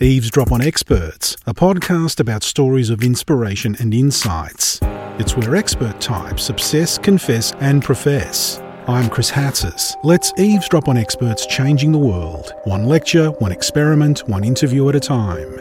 Eavesdrop 0.00 0.52
on 0.52 0.62
Experts, 0.62 1.36
a 1.44 1.52
podcast 1.52 2.20
about 2.20 2.44
stories 2.44 2.88
of 2.88 3.02
inspiration 3.02 3.74
and 3.80 3.92
insights. 3.92 4.78
It's 5.18 5.36
where 5.36 5.56
expert 5.56 6.00
types 6.00 6.50
obsess, 6.50 6.98
confess, 6.98 7.52
and 7.54 7.82
profess. 7.82 8.62
I'm 8.86 9.10
Chris 9.10 9.28
Hatzis. 9.28 9.96
Let's 10.04 10.32
eavesdrop 10.38 10.86
on 10.86 10.96
experts 10.96 11.46
changing 11.46 11.90
the 11.90 11.98
world. 11.98 12.54
One 12.62 12.84
lecture, 12.84 13.30
one 13.40 13.50
experiment, 13.50 14.20
one 14.28 14.44
interview 14.44 14.88
at 14.88 14.94
a 14.94 15.00
time. 15.00 15.52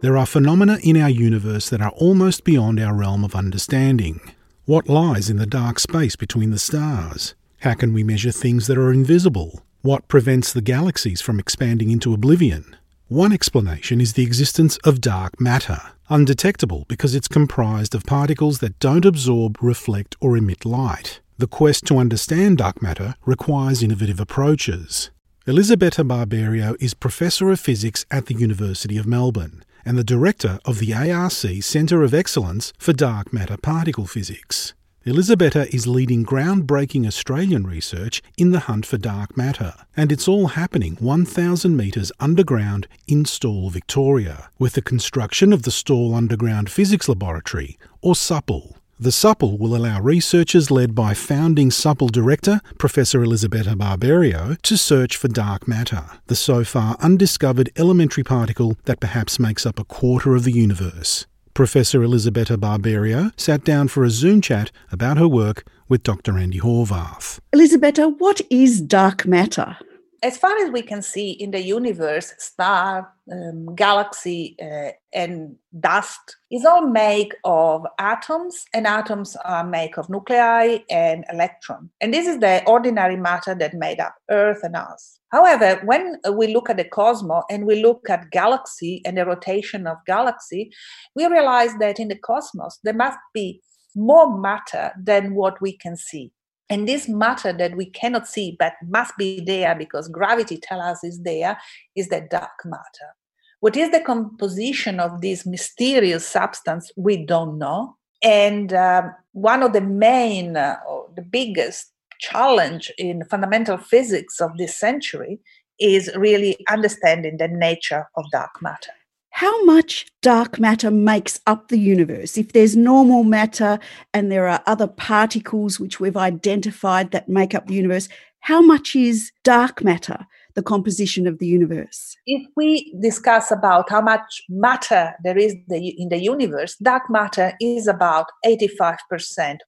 There 0.00 0.16
are 0.16 0.26
phenomena 0.26 0.78
in 0.84 0.96
our 0.96 1.10
universe 1.10 1.70
that 1.70 1.82
are 1.82 1.92
almost 1.96 2.44
beyond 2.44 2.78
our 2.78 2.94
realm 2.94 3.24
of 3.24 3.34
understanding. 3.34 4.20
What 4.64 4.88
lies 4.88 5.28
in 5.28 5.38
the 5.38 5.44
dark 5.44 5.80
space 5.80 6.14
between 6.14 6.52
the 6.52 6.60
stars? 6.60 7.34
How 7.62 7.74
can 7.74 7.92
we 7.92 8.04
measure 8.04 8.30
things 8.30 8.68
that 8.68 8.78
are 8.78 8.92
invisible? 8.92 9.64
What 9.82 10.06
prevents 10.06 10.52
the 10.52 10.62
galaxies 10.62 11.20
from 11.20 11.40
expanding 11.40 11.90
into 11.90 12.14
oblivion? 12.14 12.76
One 13.08 13.32
explanation 13.32 14.00
is 14.00 14.12
the 14.12 14.22
existence 14.22 14.76
of 14.84 15.00
dark 15.00 15.40
matter, 15.40 15.80
undetectable 16.08 16.84
because 16.86 17.16
it's 17.16 17.26
comprised 17.26 17.92
of 17.92 18.06
particles 18.06 18.60
that 18.60 18.78
don't 18.78 19.04
absorb, 19.04 19.58
reflect, 19.60 20.14
or 20.20 20.36
emit 20.36 20.64
light. 20.64 21.20
The 21.36 21.48
quest 21.48 21.84
to 21.86 21.98
understand 21.98 22.58
dark 22.58 22.80
matter 22.80 23.16
requires 23.26 23.82
innovative 23.82 24.20
approaches. 24.20 25.10
Elisabetta 25.48 26.04
Barberio 26.04 26.76
is 26.78 26.94
Professor 26.94 27.50
of 27.50 27.58
Physics 27.58 28.06
at 28.08 28.26
the 28.26 28.34
University 28.34 28.96
of 28.96 29.06
Melbourne 29.08 29.64
and 29.84 29.98
the 29.98 30.04
Director 30.04 30.60
of 30.64 30.78
the 30.78 30.94
ARC 30.94 31.32
Centre 31.32 32.04
of 32.04 32.14
Excellence 32.14 32.72
for 32.78 32.92
Dark 32.92 33.32
Matter 33.32 33.56
Particle 33.56 34.06
Physics. 34.06 34.74
Elisabetta 35.04 35.66
is 35.74 35.88
leading 35.88 36.24
groundbreaking 36.24 37.08
Australian 37.08 37.66
research 37.66 38.22
in 38.38 38.52
the 38.52 38.60
hunt 38.60 38.86
for 38.86 38.98
dark 38.98 39.36
matter, 39.36 39.74
and 39.96 40.12
it's 40.12 40.28
all 40.28 40.48
happening 40.48 40.96
1,000 41.00 41.76
metres 41.76 42.12
underground 42.20 42.86
in 43.08 43.24
Stawell, 43.24 43.68
Victoria, 43.68 44.48
with 44.60 44.74
the 44.74 44.82
construction 44.82 45.52
of 45.52 45.64
the 45.64 45.72
Stawell 45.72 46.14
Underground 46.14 46.70
Physics 46.70 47.08
Laboratory, 47.08 47.76
or 48.00 48.14
SUPL. 48.14 48.76
The 49.00 49.10
SUPL 49.10 49.58
will 49.58 49.74
allow 49.74 50.00
researchers 50.00 50.70
led 50.70 50.94
by 50.94 51.14
founding 51.14 51.72
SUPL 51.72 52.12
director 52.12 52.60
Professor 52.78 53.24
Elisabetta 53.24 53.74
Barberio 53.74 54.54
to 54.62 54.76
search 54.76 55.16
for 55.16 55.26
dark 55.26 55.66
matter, 55.66 56.04
the 56.28 56.36
so 56.36 56.62
far 56.62 56.96
undiscovered 57.00 57.70
elementary 57.74 58.22
particle 58.22 58.76
that 58.84 59.00
perhaps 59.00 59.40
makes 59.40 59.66
up 59.66 59.80
a 59.80 59.84
quarter 59.84 60.36
of 60.36 60.44
the 60.44 60.52
universe. 60.52 61.26
Professor 61.54 62.02
Elisabetta 62.02 62.56
Barberio 62.56 63.30
sat 63.36 63.62
down 63.62 63.86
for 63.86 64.04
a 64.04 64.10
Zoom 64.10 64.40
chat 64.40 64.72
about 64.90 65.18
her 65.18 65.28
work 65.28 65.64
with 65.86 66.02
Dr. 66.02 66.38
Andy 66.38 66.58
Horvath. 66.58 67.40
Elisabetta, 67.52 68.08
what 68.08 68.40
is 68.48 68.80
dark 68.80 69.26
matter? 69.26 69.76
As 70.22 70.38
far 70.38 70.56
as 70.58 70.70
we 70.70 70.82
can 70.82 71.02
see 71.02 71.32
in 71.32 71.50
the 71.50 71.60
universe, 71.60 72.32
star, 72.38 73.12
um, 73.32 73.74
galaxy, 73.74 74.56
uh, 74.62 74.92
and 75.12 75.56
dust 75.80 76.36
is 76.48 76.64
all 76.64 76.86
made 76.86 77.34
of 77.44 77.84
atoms, 77.98 78.64
and 78.72 78.86
atoms 78.86 79.36
are 79.44 79.66
made 79.66 79.98
of 79.98 80.08
nuclei 80.08 80.78
and 80.88 81.24
electron. 81.32 81.90
And 82.00 82.14
this 82.14 82.28
is 82.28 82.38
the 82.38 82.62
ordinary 82.68 83.16
matter 83.16 83.56
that 83.56 83.74
made 83.74 83.98
up 83.98 84.14
Earth 84.30 84.60
and 84.62 84.76
us. 84.76 85.18
However, 85.32 85.80
when 85.84 86.18
we 86.34 86.54
look 86.54 86.70
at 86.70 86.76
the 86.76 86.84
cosmos 86.84 87.42
and 87.50 87.66
we 87.66 87.82
look 87.82 88.08
at 88.08 88.30
galaxy 88.30 89.02
and 89.04 89.16
the 89.16 89.26
rotation 89.26 89.88
of 89.88 89.96
galaxy, 90.06 90.70
we 91.16 91.26
realize 91.26 91.74
that 91.80 91.98
in 91.98 92.06
the 92.06 92.18
cosmos 92.18 92.78
there 92.84 92.94
must 92.94 93.18
be 93.34 93.60
more 93.96 94.38
matter 94.38 94.92
than 95.02 95.34
what 95.34 95.60
we 95.60 95.76
can 95.76 95.96
see. 95.96 96.30
And 96.72 96.88
this 96.88 97.06
matter 97.06 97.52
that 97.52 97.76
we 97.76 97.84
cannot 97.84 98.26
see 98.26 98.56
but 98.58 98.72
must 98.88 99.14
be 99.18 99.42
there 99.44 99.74
because 99.74 100.08
gravity 100.08 100.56
tells 100.56 100.82
us 100.82 101.04
is 101.04 101.20
there 101.20 101.58
is 101.94 102.08
the 102.08 102.26
dark 102.30 102.64
matter. 102.64 103.14
What 103.60 103.76
is 103.76 103.90
the 103.90 104.00
composition 104.00 104.98
of 104.98 105.20
this 105.20 105.44
mysterious 105.44 106.26
substance? 106.26 106.90
We 106.96 107.26
don't 107.26 107.58
know. 107.58 107.98
And 108.22 108.72
um, 108.72 109.14
one 109.32 109.62
of 109.62 109.74
the 109.74 109.82
main, 109.82 110.56
uh, 110.56 110.78
or 110.88 111.10
the 111.14 111.20
biggest 111.20 111.92
challenge 112.20 112.90
in 112.96 113.26
fundamental 113.26 113.76
physics 113.76 114.40
of 114.40 114.56
this 114.56 114.74
century 114.74 115.40
is 115.78 116.10
really 116.16 116.56
understanding 116.70 117.36
the 117.36 117.48
nature 117.48 118.08
of 118.16 118.24
dark 118.32 118.62
matter. 118.62 118.92
How 119.32 119.64
much 119.64 120.06
dark 120.20 120.60
matter 120.60 120.90
makes 120.90 121.40
up 121.46 121.68
the 121.68 121.78
universe? 121.78 122.36
If 122.36 122.52
there's 122.52 122.76
normal 122.76 123.24
matter 123.24 123.78
and 124.12 124.30
there 124.30 124.46
are 124.46 124.62
other 124.66 124.86
particles 124.86 125.80
which 125.80 125.98
we've 125.98 126.16
identified 126.16 127.10
that 127.10 127.28
make 127.28 127.54
up 127.54 127.66
the 127.66 127.74
universe, 127.74 128.08
how 128.40 128.60
much 128.60 128.94
is 128.94 129.32
dark 129.42 129.82
matter? 129.82 130.26
the 130.54 130.62
composition 130.62 131.26
of 131.26 131.38
the 131.38 131.46
universe? 131.46 132.16
If 132.26 132.46
we 132.56 132.94
discuss 133.00 133.50
about 133.50 133.90
how 133.90 134.00
much 134.00 134.42
matter 134.48 135.14
there 135.24 135.38
is 135.38 135.54
in 135.68 136.08
the 136.08 136.22
universe, 136.22 136.76
dark 136.76 137.04
matter 137.08 137.54
is 137.60 137.86
about 137.86 138.26
85% 138.44 138.96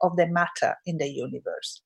of 0.03 0.17
the 0.17 0.27
matter 0.27 0.75
in 0.87 0.99
the 0.99 1.09
universe. 1.09 1.81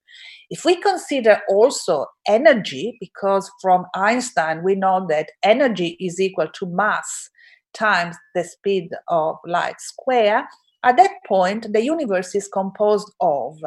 If 0.50 0.65
we 0.65 0.77
consider 0.77 1.41
also 1.49 2.06
energy, 2.27 2.97
because 3.00 3.50
from 3.61 3.87
Einstein 3.94 4.62
we 4.65 4.75
know 4.75 5.06
that 5.09 5.31
energy 5.43 5.97
is 6.00 6.21
equal 6.21 6.49
to 6.55 6.67
mass 6.67 7.31
times 7.75 8.17
the 8.34 8.45
speed 8.45 8.91
of 9.09 9.37
light 9.47 9.81
square, 9.81 10.49
at 10.84 10.97
that 10.97 11.12
point 11.27 11.73
the 11.73 11.83
universe 11.83 12.34
is 12.34 12.49
composed 12.49 13.12
of 13.21 13.59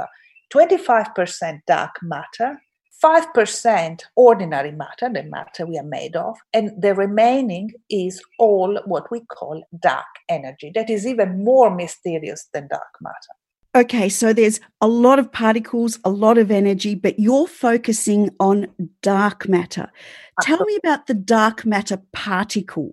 25% 0.54 1.60
dark 1.68 1.92
matter, 2.02 2.62
5% 3.04 4.02
ordinary 4.16 4.72
matter, 4.72 5.10
the 5.10 5.24
matter 5.24 5.66
we 5.66 5.78
are 5.78 5.84
made 5.84 6.16
of, 6.16 6.38
and 6.54 6.72
the 6.80 6.94
remaining 6.94 7.72
is 7.90 8.22
all 8.38 8.80
what 8.86 9.10
we 9.10 9.22
call 9.22 9.64
dark 9.82 10.06
energy. 10.30 10.72
That 10.76 10.90
is 10.90 11.08
even 11.08 11.44
more 11.44 11.74
mysterious 11.74 12.48
than 12.54 12.68
dark 12.68 12.94
matter. 13.02 13.16
Okay, 13.74 14.10
so 14.10 14.34
there's 14.34 14.60
a 14.82 14.88
lot 14.88 15.18
of 15.18 15.32
particles, 15.32 15.98
a 16.04 16.10
lot 16.10 16.38
of 16.38 16.52
energy, 16.52 16.94
but 16.94 17.18
you're 17.18 17.48
focusing 17.48 18.30
on 18.40 18.68
dark 19.02 19.48
matter. 19.48 19.90
Tell 20.42 20.64
me 20.66 20.76
about 20.76 21.08
the 21.08 21.14
dark 21.14 21.66
matter 21.66 22.02
particle. 22.12 22.92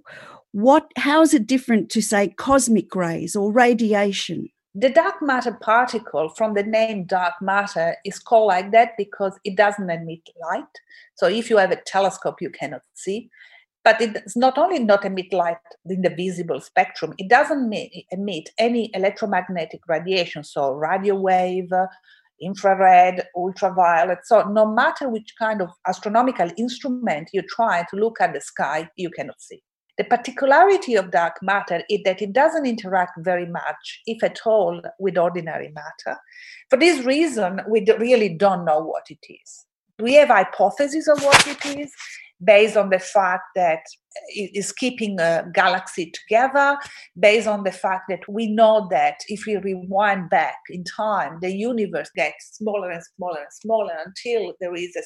What 0.53 0.91
how 0.97 1.23
is 1.23 1.35
it 1.35 1.47
different 1.47 1.91
to 1.91 2.03
say 2.03 2.29
cosmic 2.29 2.95
rays 2.95 3.37
or 3.37 3.53
radiation? 3.53 4.49
The 4.75 4.91
dark 4.91 5.17
matter 5.21 5.53
particle 5.53 6.29
from 6.31 6.55
the 6.55 6.63
name 6.63 7.05
dark 7.05 7.35
matter 7.43 7.97
is 8.05 8.19
called 8.19 8.49
like 8.49 8.71
that 8.73 8.93
because 8.97 9.39
it 9.45 9.57
doesn't 9.57 9.91
emit 9.91 10.21
light. 10.41 10.65
So 11.17 11.27
if 11.27 11.51
you 11.51 11.57
have 11.57 11.73
a 11.73 11.83
telescope, 11.85 12.37
you 12.41 12.51
cannot 12.51 12.83
see. 12.95 13.29
But 13.85 14.01
it's 14.01 14.37
not 14.37 14.59
only 14.59 14.79
not 14.79 15.05
emit 15.05 15.33
light 15.33 15.57
in 15.87 16.03
the 16.03 16.11
visible 16.11 16.61
spectrum, 16.61 17.15
it 17.19 17.29
doesn't 17.29 17.73
emit 18.11 18.51
any 18.59 18.91
electromagnetic 18.95 19.81
radiation, 19.89 20.45
so 20.45 20.73
radio 20.73 21.15
wave, 21.15 21.71
infrared, 22.41 23.27
ultraviolet. 23.35 24.19
So 24.25 24.43
no 24.49 24.67
matter 24.67 25.09
which 25.09 25.35
kind 25.39 25.61
of 25.61 25.71
astronomical 25.87 26.51
instrument 26.57 27.31
you 27.33 27.43
try 27.43 27.85
to 27.91 27.97
look 27.97 28.21
at 28.21 28.33
the 28.33 28.41
sky, 28.41 28.89
you 28.97 29.11
cannot 29.11 29.41
see. 29.41 29.63
The 29.99 30.05
particularity 30.05 30.95
of 30.95 31.11
dark 31.11 31.43
matter 31.43 31.83
is 31.91 32.01
that 32.05 32.23
it 32.23 32.33
doesn't 32.33 32.67
interact 32.67 33.19
very 33.19 33.47
much, 33.47 34.01
if 34.07 34.23
at 34.23 34.39
all, 34.47 34.81
with 35.01 35.19
ordinary 35.19 35.73
matter. 35.73 36.19
For 36.71 36.79
this 36.79 37.05
reason, 37.05 37.61
we 37.69 37.85
really 37.99 38.29
don't 38.29 38.65
know 38.65 38.79
what 38.79 39.07
it 39.11 39.19
is. 39.29 39.67
We 39.99 40.15
have 40.15 40.29
hypotheses 40.29 41.09
of 41.09 41.23
what 41.25 41.45
it 41.49 41.67
is 41.77 41.93
based 42.45 42.77
on 42.77 42.91
the 42.91 43.01
fact 43.01 43.43
that 43.57 43.81
it 44.29 44.51
is 44.55 44.71
keeping 44.71 45.19
a 45.19 45.45
galaxy 45.53 46.13
together, 46.13 46.79
based 47.19 47.49
on 47.49 47.65
the 47.65 47.73
fact 47.73 48.05
that 48.09 48.21
we 48.29 48.47
know 48.47 48.87
that 48.93 49.17
if 49.27 49.47
we 49.47 49.57
rewind 49.57 50.31
back 50.31 50.59
in 50.71 50.85
time, 50.85 51.39
the 51.43 51.53
universe 51.53 52.11
gets 52.15 52.57
smaller 52.57 52.91
and 52.91 53.03
smaller 53.17 53.41
and 53.41 53.53
smaller 53.53 53.95
until 54.07 54.55
there 54.61 54.75
is 54.75 54.95
a 54.95 55.03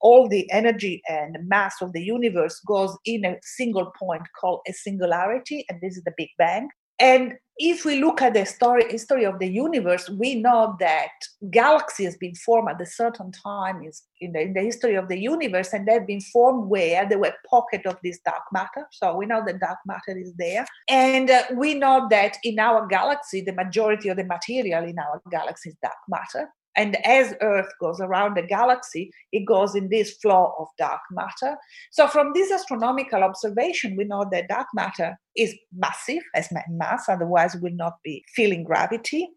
all 0.00 0.28
the 0.28 0.50
energy 0.50 1.02
and 1.08 1.36
mass 1.46 1.80
of 1.80 1.92
the 1.92 2.02
universe 2.02 2.60
goes 2.66 2.96
in 3.04 3.24
a 3.24 3.36
single 3.42 3.92
point 3.98 4.22
called 4.38 4.60
a 4.68 4.72
singularity, 4.72 5.64
and 5.68 5.80
this 5.80 5.96
is 5.96 6.04
the 6.04 6.14
Big 6.16 6.30
Bang. 6.38 6.68
And 6.98 7.34
if 7.58 7.84
we 7.86 8.00
look 8.00 8.20
at 8.20 8.34
the 8.34 8.44
story, 8.44 8.84
history 8.90 9.24
of 9.24 9.38
the 9.38 9.48
universe, 9.48 10.10
we 10.10 10.34
know 10.34 10.76
that 10.78 11.08
galaxies 11.50 12.12
have 12.12 12.20
been 12.20 12.34
formed 12.34 12.68
at 12.70 12.80
a 12.80 12.86
certain 12.86 13.32
time 13.32 13.82
in 14.20 14.32
the, 14.32 14.40
in 14.40 14.52
the 14.52 14.60
history 14.60 14.94
of 14.94 15.08
the 15.08 15.18
universe, 15.18 15.72
and 15.72 15.86
they've 15.86 16.06
been 16.06 16.20
formed 16.20 16.68
where 16.68 17.08
there 17.08 17.18
were 17.18 17.32
pockets 17.48 17.86
of 17.86 17.96
this 18.02 18.18
dark 18.24 18.42
matter. 18.52 18.86
So 18.92 19.16
we 19.16 19.24
know 19.24 19.42
that 19.46 19.60
dark 19.60 19.78
matter 19.86 20.18
is 20.18 20.34
there. 20.34 20.66
And 20.88 21.30
uh, 21.30 21.44
we 21.54 21.74
know 21.74 22.06
that 22.10 22.36
in 22.44 22.58
our 22.58 22.86
galaxy, 22.86 23.40
the 23.40 23.54
majority 23.54 24.10
of 24.10 24.18
the 24.18 24.24
material 24.24 24.84
in 24.84 24.98
our 24.98 25.22
galaxy 25.30 25.70
is 25.70 25.76
dark 25.82 25.96
matter. 26.08 26.50
And 26.76 26.96
as 27.06 27.34
Earth 27.40 27.72
goes 27.80 28.00
around 28.00 28.36
the 28.36 28.42
galaxy, 28.42 29.10
it 29.32 29.46
goes 29.46 29.74
in 29.74 29.88
this 29.88 30.16
flow 30.16 30.54
of 30.58 30.68
dark 30.76 31.00
matter. 31.10 31.56
So, 31.90 32.06
from 32.06 32.32
this 32.34 32.52
astronomical 32.52 33.22
observation, 33.22 33.96
we 33.96 34.04
know 34.04 34.26
that 34.30 34.48
dark 34.48 34.66
matter 34.74 35.18
is 35.36 35.54
massive, 35.74 36.22
as 36.34 36.48
mass, 36.70 37.08
otherwise, 37.08 37.56
will 37.56 37.74
not 37.74 37.94
be 38.04 38.24
feeling 38.34 38.62
gravity. 38.62 39.28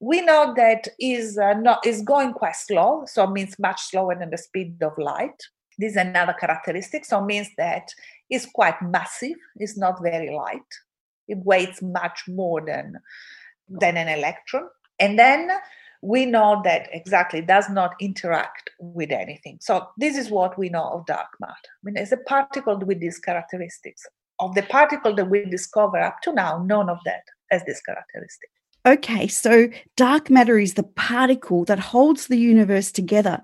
We 0.00 0.22
know 0.22 0.54
that 0.56 0.88
is 0.98 1.38
uh, 1.38 1.54
not 1.54 1.86
is 1.86 2.02
going 2.02 2.32
quite 2.32 2.56
slow, 2.56 3.04
so 3.06 3.24
it 3.24 3.30
means 3.30 3.58
much 3.58 3.80
slower 3.80 4.16
than 4.18 4.30
the 4.30 4.38
speed 4.38 4.82
of 4.82 4.92
light. 4.98 5.40
This 5.78 5.92
is 5.92 5.96
another 5.96 6.34
characteristic. 6.38 7.04
So 7.04 7.24
means 7.24 7.48
that 7.56 7.88
it's 8.28 8.46
quite 8.46 8.82
massive. 8.82 9.36
It's 9.56 9.78
not 9.78 10.02
very 10.02 10.34
light. 10.34 10.60
It 11.28 11.38
weighs 11.38 11.80
much 11.80 12.22
more 12.26 12.60
than 12.64 12.96
than 13.68 13.96
an 13.96 14.08
electron. 14.08 14.64
And 14.98 15.18
then 15.18 15.50
we 16.02 16.26
know 16.26 16.60
that 16.64 16.88
exactly 16.92 17.40
does 17.40 17.68
not 17.68 17.94
interact 18.00 18.70
with 18.78 19.10
anything. 19.10 19.58
So 19.60 19.88
this 19.96 20.16
is 20.16 20.30
what 20.30 20.58
we 20.58 20.68
know 20.68 20.84
of 20.84 21.06
dark 21.06 21.28
matter. 21.40 21.54
I 21.54 21.82
mean, 21.82 21.96
it's 21.96 22.12
a 22.12 22.18
particle 22.18 22.78
with 22.78 23.00
these 23.00 23.18
characteristics. 23.18 24.06
Of 24.40 24.54
the 24.54 24.62
particle 24.62 25.14
that 25.16 25.28
we 25.28 25.44
discover 25.44 25.98
up 25.98 26.20
to 26.22 26.32
now, 26.32 26.62
none 26.64 26.88
of 26.88 26.98
that 27.04 27.22
has 27.50 27.64
this 27.64 27.80
characteristic. 27.82 28.50
Okay, 28.86 29.26
so 29.26 29.68
dark 29.96 30.30
matter 30.30 30.58
is 30.58 30.74
the 30.74 30.84
particle 30.84 31.64
that 31.64 31.80
holds 31.80 32.28
the 32.28 32.38
universe 32.38 32.92
together. 32.92 33.42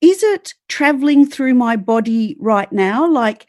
Is 0.00 0.22
it 0.24 0.54
traveling 0.68 1.24
through 1.24 1.54
my 1.54 1.76
body 1.76 2.36
right 2.40 2.70
now? 2.72 3.08
Like, 3.08 3.48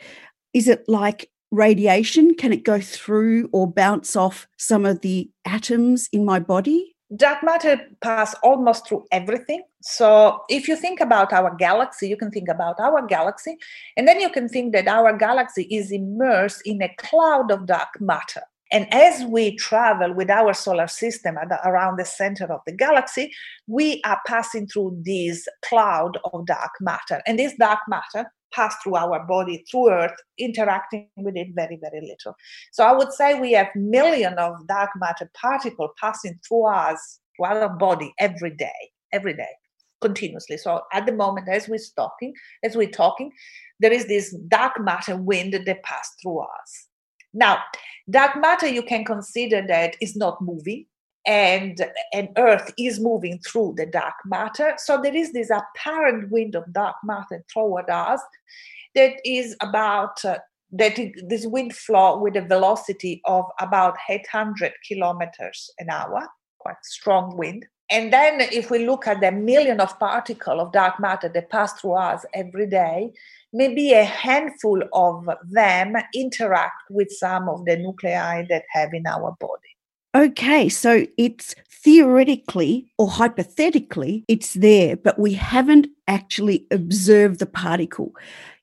is 0.53 0.67
it 0.67 0.87
like 0.87 1.31
radiation? 1.49 2.35
Can 2.35 2.53
it 2.53 2.63
go 2.63 2.79
through 2.79 3.49
or 3.51 3.71
bounce 3.71 4.15
off 4.15 4.47
some 4.57 4.85
of 4.85 5.01
the 5.01 5.31
atoms 5.45 6.07
in 6.13 6.23
my 6.23 6.37
body? 6.37 6.92
Dark 7.15 7.43
matter 7.43 7.79
pass 8.01 8.33
almost 8.43 8.87
through 8.87 9.05
everything. 9.11 9.63
So 9.81 10.41
if 10.49 10.67
you 10.67 10.75
think 10.75 10.99
about 10.99 11.33
our 11.33 11.55
galaxy 11.55 12.07
you 12.07 12.17
can 12.17 12.31
think 12.31 12.49
about 12.49 12.79
our 12.79 13.05
galaxy 13.05 13.57
and 13.97 14.07
then 14.07 14.19
you 14.19 14.29
can 14.29 14.47
think 14.47 14.73
that 14.73 14.87
our 14.87 15.15
galaxy 15.17 15.63
is 15.63 15.91
immersed 15.91 16.61
in 16.65 16.81
a 16.81 16.93
cloud 16.97 17.51
of 17.51 17.65
dark 17.65 17.99
matter. 17.99 18.41
And 18.71 18.91
as 18.91 19.23
we 19.25 19.55
travel 19.57 20.13
with 20.13 20.31
our 20.31 20.53
solar 20.53 20.87
system 20.87 21.35
the, 21.35 21.59
around 21.67 21.97
the 21.97 22.05
center 22.05 22.51
of 22.51 22.61
the 22.65 22.71
galaxy 22.71 23.31
we 23.67 24.01
are 24.05 24.21
passing 24.25 24.67
through 24.67 25.01
this 25.03 25.47
cloud 25.63 26.17
of 26.33 26.45
dark 26.45 26.71
matter. 26.79 27.21
And 27.27 27.37
this 27.37 27.53
dark 27.57 27.79
matter 27.87 28.31
pass 28.53 28.75
through 28.83 28.95
our 28.95 29.25
body, 29.25 29.63
through 29.69 29.91
Earth, 29.91 30.15
interacting 30.37 31.09
with 31.17 31.35
it 31.35 31.49
very, 31.53 31.77
very 31.81 32.01
little. 32.01 32.35
So 32.71 32.83
I 32.83 32.93
would 32.93 33.11
say 33.13 33.39
we 33.39 33.53
have 33.53 33.67
millions 33.75 34.35
of 34.37 34.67
dark 34.67 34.91
matter 34.97 35.29
particles 35.33 35.91
passing 35.99 36.39
through 36.47 36.67
us, 36.67 37.19
through 37.35 37.45
our 37.45 37.69
body 37.69 38.13
every 38.19 38.51
day, 38.51 38.91
every 39.11 39.33
day, 39.33 39.49
continuously. 40.01 40.57
So 40.57 40.81
at 40.91 41.05
the 41.05 41.13
moment, 41.13 41.49
as 41.49 41.67
we're 41.67 41.79
talking, 41.95 42.33
as 42.63 42.75
we're 42.75 42.89
talking, 42.89 43.31
there 43.79 43.91
is 43.91 44.07
this 44.07 44.35
dark 44.47 44.79
matter 44.79 45.17
wind 45.17 45.53
that 45.53 45.83
pass 45.83 46.09
through 46.21 46.41
us. 46.41 46.87
Now, 47.33 47.59
dark 48.09 48.39
matter 48.39 48.67
you 48.67 48.83
can 48.83 49.03
consider 49.03 49.65
that 49.67 49.95
is 50.01 50.15
not 50.15 50.41
moving 50.41 50.85
and 51.25 51.85
and 52.11 52.29
earth 52.37 52.73
is 52.77 52.99
moving 52.99 53.39
through 53.39 53.73
the 53.77 53.85
dark 53.85 54.15
matter. 54.25 54.73
So 54.77 55.01
there 55.01 55.15
is 55.15 55.31
this 55.31 55.49
apparent 55.49 56.31
wind 56.31 56.55
of 56.55 56.71
dark 56.73 56.95
matter 57.03 57.43
toward 57.51 57.89
us 57.89 58.21
that 58.95 59.13
is 59.25 59.55
about 59.61 60.23
uh, 60.25 60.39
that 60.71 60.97
this 61.27 61.45
wind 61.45 61.75
flow 61.75 62.17
with 62.17 62.35
a 62.35 62.41
velocity 62.41 63.21
of 63.25 63.45
about 63.59 63.95
800 64.09 64.73
kilometers 64.87 65.69
an 65.79 65.89
hour 65.89 66.27
quite 66.59 66.83
strong 66.83 67.35
wind. 67.37 67.65
And 67.91 68.11
then 68.11 68.39
if 68.39 68.71
we 68.71 68.87
look 68.87 69.07
at 69.07 69.19
the 69.19 69.31
million 69.31 69.79
of 69.81 69.99
particles 69.99 70.61
of 70.61 70.71
dark 70.71 70.99
matter 70.99 71.29
that 71.29 71.51
pass 71.51 71.73
through 71.73 71.93
us 71.93 72.25
every 72.33 72.67
day 72.67 73.11
maybe 73.53 73.93
a 73.93 74.03
handful 74.03 74.81
of 74.93 75.29
them 75.49 75.93
interact 76.15 76.81
with 76.89 77.11
some 77.11 77.47
of 77.47 77.63
the 77.65 77.77
nuclei 77.77 78.43
that 78.49 78.63
have 78.71 78.93
in 78.93 79.05
our 79.05 79.35
body 79.39 79.72
Okay, 80.15 80.69
so 80.69 81.07
it's 81.17 81.55
theoretically 81.69 82.91
or 82.99 83.09
hypothetically, 83.09 84.23
it's 84.27 84.53
there, 84.53 84.95
but 84.95 85.17
we 85.17 85.33
haven't 85.33 85.87
actually 86.07 86.67
observed 86.69 87.39
the 87.39 87.47
particle. 87.47 88.13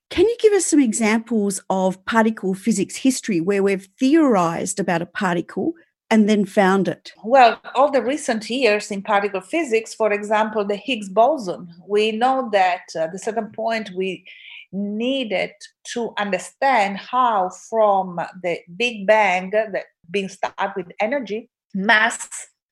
Can 0.09 0.27
you 0.27 0.37
give 0.39 0.53
us 0.53 0.65
some 0.65 0.79
examples 0.79 1.61
of 1.69 2.03
particle 2.05 2.53
physics 2.53 2.95
history 2.95 3.41
where 3.41 3.63
we've 3.63 3.87
theorized 3.99 4.79
about 4.79 5.01
a 5.01 5.05
particle 5.05 5.73
and 6.09 6.29
then 6.29 6.45
found 6.45 6.87
it? 6.87 7.11
Well, 7.23 7.61
all 7.75 7.91
the 7.91 8.01
recent 8.01 8.49
years 8.49 8.89
in 8.89 9.01
particle 9.01 9.41
physics, 9.41 9.93
for 9.93 10.11
example, 10.11 10.65
the 10.65 10.75
Higgs 10.75 11.09
boson, 11.09 11.73
we 11.87 12.11
know 12.13 12.49
that 12.51 12.81
at 12.95 13.13
a 13.13 13.19
certain 13.19 13.51
point 13.51 13.91
we 13.95 14.25
needed 14.71 15.51
to 15.93 16.13
understand 16.17 16.97
how 16.97 17.49
from 17.69 18.19
the 18.43 18.59
Big 18.77 19.05
Bang, 19.07 19.51
that 19.51 19.85
being 20.09 20.29
started 20.29 20.73
with 20.75 20.91
energy, 20.99 21.49
mass 21.73 22.27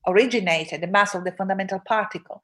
originated, 0.07 0.81
the 0.81 0.87
mass 0.87 1.15
of 1.15 1.23
the 1.23 1.31
fundamental 1.33 1.81
particle. 1.85 2.41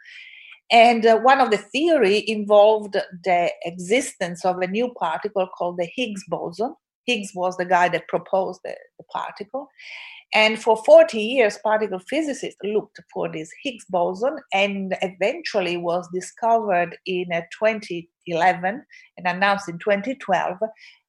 And 0.71 1.05
uh, 1.05 1.19
one 1.19 1.41
of 1.41 1.51
the 1.51 1.57
theory 1.57 2.27
involved 2.27 2.97
the 3.23 3.51
existence 3.63 4.43
of 4.43 4.57
a 4.59 4.67
new 4.67 4.93
particle 4.93 5.47
called 5.55 5.77
the 5.77 5.89
Higgs 5.95 6.23
boson. 6.27 6.75
Higgs 7.05 7.31
was 7.35 7.55
the 7.57 7.65
guy 7.65 7.87
that 7.89 8.07
proposed 8.07 8.61
the, 8.63 8.75
the 8.97 9.03
particle. 9.05 9.69
And 10.35 10.61
for 10.61 10.75
40 10.75 11.17
years, 11.17 11.57
particle 11.63 11.97
physicists 11.97 12.59
looked 12.61 12.99
for 13.11 13.31
this 13.31 13.49
Higgs 13.63 13.85
boson 13.85 14.37
and 14.53 14.95
eventually 15.01 15.77
was 15.77 16.09
discovered 16.13 16.97
in 17.05 17.31
uh, 17.31 17.41
2011 17.57 18.85
and 19.17 19.27
announced 19.27 19.69
in 19.69 19.79
2012 19.79 20.57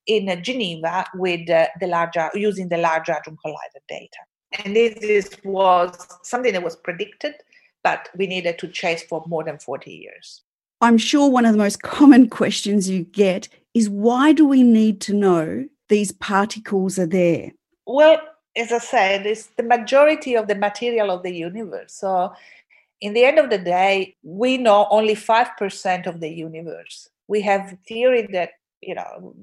in 0.07 0.43
Geneva 0.45 1.05
with 1.15 1.51
uh, 1.51 1.67
the 1.81 1.89
larger 1.89 2.31
using 2.35 2.69
the 2.69 2.79
Large 2.79 3.09
Hadron 3.09 3.37
Collider 3.45 3.83
data. 3.89 4.19
And 4.65 4.77
this 4.77 5.29
was 5.43 6.07
something 6.23 6.53
that 6.53 6.63
was 6.63 6.77
predicted, 6.77 7.35
but 7.83 8.09
we 8.17 8.29
needed 8.29 8.61
to 8.61 8.69
chase 8.69 9.03
for 9.03 9.25
more 9.27 9.43
than 9.43 9.59
40 9.59 9.91
years. 9.91 10.43
I'm 10.81 10.99
sure 10.99 11.29
one 11.29 11.45
of 11.45 11.53
the 11.53 11.59
most 11.59 11.83
common 11.83 12.29
questions 12.29 12.89
you 12.89 13.03
get 13.03 13.49
is 13.75 13.91
why 13.91 14.33
do 14.33 14.47
we 14.47 14.63
need 14.63 15.01
to 15.03 15.15
know 15.15 15.67
these 15.89 16.13
particles 16.13 16.97
are 16.97 17.07
there? 17.07 17.51
Well, 17.87 18.21
as 18.57 18.73
I 18.73 18.79
said, 18.79 19.27
it's 19.27 19.47
the 19.57 19.63
majority 19.63 20.35
of 20.35 20.49
the 20.49 20.55
material 20.55 21.11
of 21.11 21.23
the 21.23 21.33
universe. 21.33 21.93
So, 21.93 22.33
in 23.01 23.13
the 23.13 23.25
end 23.25 23.39
of 23.39 23.51
the 23.51 23.59
day, 23.59 24.17
we 24.23 24.57
know 24.57 24.87
only 24.91 25.15
5% 25.15 26.07
of 26.07 26.21
the 26.21 26.31
universe. 26.31 27.11
We 27.29 27.43
have 27.43 27.77
theory 27.87 28.27
that, 28.33 28.53
you 28.81 28.95
know, 28.95 29.35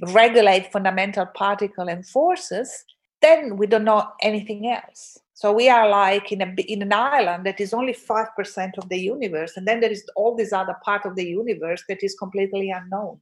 regulate 0.00 0.72
fundamental 0.72 1.26
particle 1.26 1.88
and 1.88 2.06
forces, 2.06 2.84
then 3.22 3.56
we 3.56 3.66
don't 3.66 3.84
know 3.84 4.08
anything 4.20 4.68
else. 4.68 5.18
So 5.34 5.52
we 5.52 5.68
are 5.68 5.88
like 5.88 6.32
in 6.32 6.40
a 6.40 6.54
in 6.62 6.82
an 6.82 6.92
island 6.92 7.44
that 7.44 7.60
is 7.60 7.74
only 7.74 7.92
five 7.92 8.28
percent 8.34 8.78
of 8.78 8.88
the 8.88 8.98
universe, 8.98 9.56
and 9.56 9.68
then 9.68 9.80
there 9.80 9.90
is 9.90 10.02
all 10.16 10.34
this 10.34 10.52
other 10.52 10.76
part 10.82 11.04
of 11.04 11.14
the 11.14 11.26
universe 11.26 11.82
that 11.88 12.02
is 12.02 12.14
completely 12.14 12.70
unknown. 12.70 13.18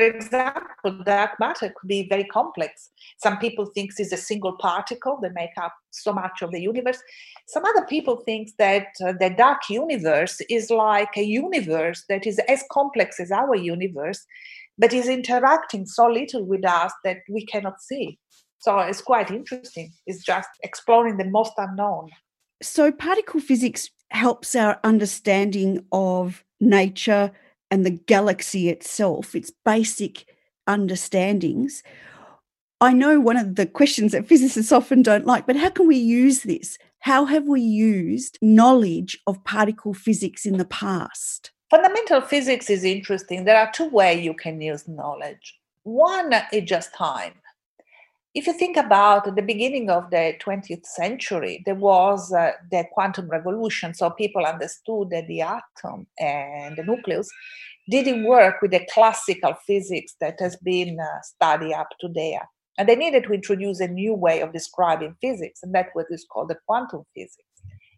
Example, 0.00 1.02
dark 1.04 1.38
matter 1.38 1.72
could 1.78 1.88
be 1.88 2.08
very 2.08 2.24
complex. 2.24 2.90
Some 3.18 3.38
people 3.38 3.66
think 3.66 3.92
it's 3.98 4.12
a 4.12 4.16
single 4.16 4.56
particle 4.58 5.18
that 5.22 5.34
make 5.34 5.56
up 5.60 5.72
so 5.90 6.12
much 6.12 6.42
of 6.42 6.50
the 6.52 6.60
universe. 6.60 6.98
Some 7.46 7.64
other 7.64 7.86
people 7.86 8.16
think 8.24 8.50
that 8.58 8.88
uh, 9.04 9.12
the 9.18 9.30
dark 9.30 9.68
universe 9.68 10.40
is 10.48 10.70
like 10.70 11.16
a 11.16 11.22
universe 11.22 12.04
that 12.08 12.26
is 12.26 12.38
as 12.48 12.64
complex 12.70 13.20
as 13.20 13.30
our 13.30 13.54
universe, 13.54 14.24
but 14.78 14.92
is 14.92 15.08
interacting 15.08 15.86
so 15.86 16.06
little 16.06 16.44
with 16.44 16.64
us 16.64 16.92
that 17.04 17.18
we 17.28 17.44
cannot 17.46 17.80
see. 17.80 18.18
So 18.60 18.78
it's 18.80 19.02
quite 19.02 19.30
interesting. 19.30 19.92
It's 20.06 20.22
just 20.22 20.48
exploring 20.62 21.16
the 21.16 21.24
most 21.24 21.52
unknown. 21.56 22.10
So 22.62 22.92
particle 22.92 23.40
physics 23.40 23.90
helps 24.10 24.54
our 24.54 24.78
understanding 24.84 25.84
of 25.92 26.44
nature 26.60 27.32
and 27.70 27.84
the 27.84 27.90
galaxy 27.90 28.68
itself, 28.68 29.34
its 29.34 29.52
basic 29.64 30.26
understandings. 30.66 31.82
I 32.80 32.92
know 32.92 33.20
one 33.20 33.36
of 33.36 33.56
the 33.56 33.66
questions 33.66 34.12
that 34.12 34.26
physicists 34.26 34.72
often 34.72 35.02
don't 35.02 35.26
like, 35.26 35.46
but 35.46 35.56
how 35.56 35.70
can 35.70 35.86
we 35.86 35.96
use 35.96 36.42
this? 36.42 36.78
How 37.00 37.24
have 37.24 37.44
we 37.44 37.60
used 37.60 38.38
knowledge 38.42 39.18
of 39.26 39.42
particle 39.44 39.94
physics 39.94 40.44
in 40.46 40.58
the 40.58 40.64
past? 40.64 41.50
Fundamental 41.70 42.20
physics 42.20 42.68
is 42.68 42.84
interesting. 42.84 43.44
There 43.44 43.58
are 43.58 43.70
two 43.72 43.88
ways 43.88 44.24
you 44.24 44.34
can 44.34 44.60
use 44.60 44.88
knowledge. 44.88 45.58
One 45.84 46.34
is 46.52 46.68
just 46.68 46.94
time. 46.94 47.34
If 48.32 48.46
you 48.46 48.52
think 48.52 48.76
about 48.76 49.34
the 49.34 49.42
beginning 49.42 49.90
of 49.90 50.10
the 50.10 50.36
20th 50.40 50.86
century, 50.86 51.62
there 51.66 51.74
was 51.74 52.32
uh, 52.32 52.52
the 52.70 52.84
quantum 52.92 53.28
revolution. 53.28 53.92
So 53.92 54.08
people 54.10 54.46
understood 54.46 55.10
that 55.10 55.26
the 55.26 55.42
atom 55.42 56.06
and 56.16 56.76
the 56.76 56.84
nucleus 56.84 57.28
didn't 57.90 58.24
work 58.24 58.62
with 58.62 58.70
the 58.70 58.86
classical 58.92 59.54
physics 59.66 60.14
that 60.20 60.38
has 60.38 60.56
been 60.56 61.00
uh, 61.00 61.20
studied 61.22 61.74
up 61.74 61.88
to 62.00 62.08
there. 62.08 62.48
And 62.78 62.88
they 62.88 62.94
needed 62.94 63.24
to 63.24 63.32
introduce 63.32 63.80
a 63.80 63.88
new 63.88 64.14
way 64.14 64.40
of 64.42 64.52
describing 64.52 65.16
physics, 65.20 65.64
and 65.64 65.74
that 65.74 65.88
was 65.96 66.24
called 66.32 66.50
the 66.50 66.58
quantum 66.66 67.02
physics. 67.14 67.49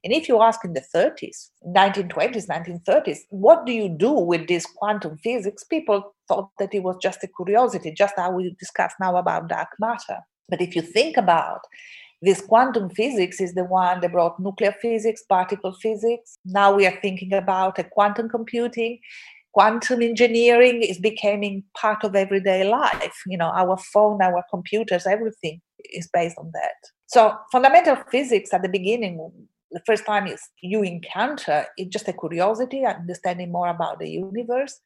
And 0.04 0.12
if 0.12 0.28
you 0.28 0.42
ask 0.42 0.64
in 0.64 0.72
the 0.72 0.84
30s, 0.94 1.50
1920s, 1.66 2.48
1930s, 2.48 3.18
what 3.30 3.66
do 3.66 3.72
you 3.72 3.88
do 3.88 4.12
with 4.12 4.48
this 4.48 4.66
quantum 4.66 5.16
physics? 5.18 5.64
People 5.64 6.14
thought 6.26 6.50
that 6.58 6.74
it 6.74 6.82
was 6.82 6.96
just 7.00 7.22
a 7.22 7.28
curiosity, 7.28 7.92
just 7.92 8.14
how 8.16 8.32
we 8.32 8.54
discuss 8.58 8.92
now 9.00 9.16
about 9.16 9.48
dark 9.48 9.68
matter. 9.78 10.18
But 10.48 10.60
if 10.60 10.74
you 10.74 10.82
think 10.82 11.16
about 11.16 11.60
this 12.20 12.40
quantum 12.40 12.90
physics 12.90 13.40
is 13.40 13.54
the 13.54 13.64
one 13.64 14.00
that 14.00 14.12
brought 14.12 14.38
nuclear 14.38 14.74
physics, 14.80 15.22
particle 15.28 15.72
physics. 15.72 16.36
Now 16.44 16.74
we 16.74 16.86
are 16.86 16.98
thinking 17.00 17.32
about 17.32 17.78
a 17.78 17.84
quantum 17.84 18.28
computing. 18.28 19.00
quantum 19.52 20.02
engineering 20.02 20.82
is 20.82 20.98
becoming 20.98 21.62
part 21.76 22.04
of 22.04 22.16
everyday 22.16 22.64
life 22.64 23.22
you 23.26 23.36
know 23.36 23.50
our 23.62 23.76
phone 23.76 24.20
our 24.22 24.42
computers 24.50 25.06
everything 25.06 25.60
is 25.92 26.08
based 26.12 26.38
on 26.38 26.50
that 26.54 26.78
so 27.06 27.36
fundamental 27.52 27.96
physics 28.10 28.52
at 28.52 28.62
the 28.62 28.68
beginning 28.68 29.20
the 29.72 29.82
first 29.86 30.04
time 30.06 30.26
is 30.26 30.40
you 30.60 30.82
encounter 30.82 31.66
it's 31.76 31.90
just 31.90 32.08
a 32.08 32.12
curiosity 32.12 32.84
understanding 32.84 33.50
more 33.50 33.68
about 33.68 33.98
the 33.98 34.08
universe 34.08 34.80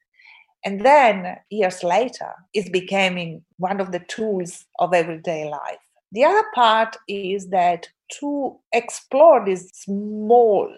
and 0.64 0.84
then 0.84 1.36
years 1.50 1.82
later 1.82 2.30
it's 2.54 2.68
becoming 2.68 3.44
one 3.58 3.80
of 3.80 3.92
the 3.92 4.00
tools 4.00 4.64
of 4.78 4.94
everyday 4.94 5.48
life 5.48 5.78
the 6.12 6.24
other 6.24 6.44
part 6.54 6.96
is 7.08 7.48
that 7.48 7.88
to 8.20 8.56
explore 8.72 9.44
these 9.44 9.70
small 9.74 10.72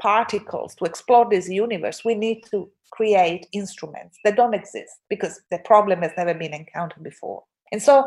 particles 0.00 0.74
to 0.74 0.84
explore 0.84 1.26
this 1.28 1.48
universe 1.48 2.04
we 2.04 2.14
need 2.14 2.42
to 2.50 2.70
create 2.90 3.46
instruments 3.52 4.18
that 4.24 4.36
don't 4.36 4.54
exist 4.54 5.00
because 5.08 5.40
the 5.50 5.58
problem 5.58 6.02
has 6.02 6.12
never 6.16 6.34
been 6.34 6.54
encountered 6.54 7.02
before. 7.02 7.44
And 7.72 7.82
so 7.82 8.06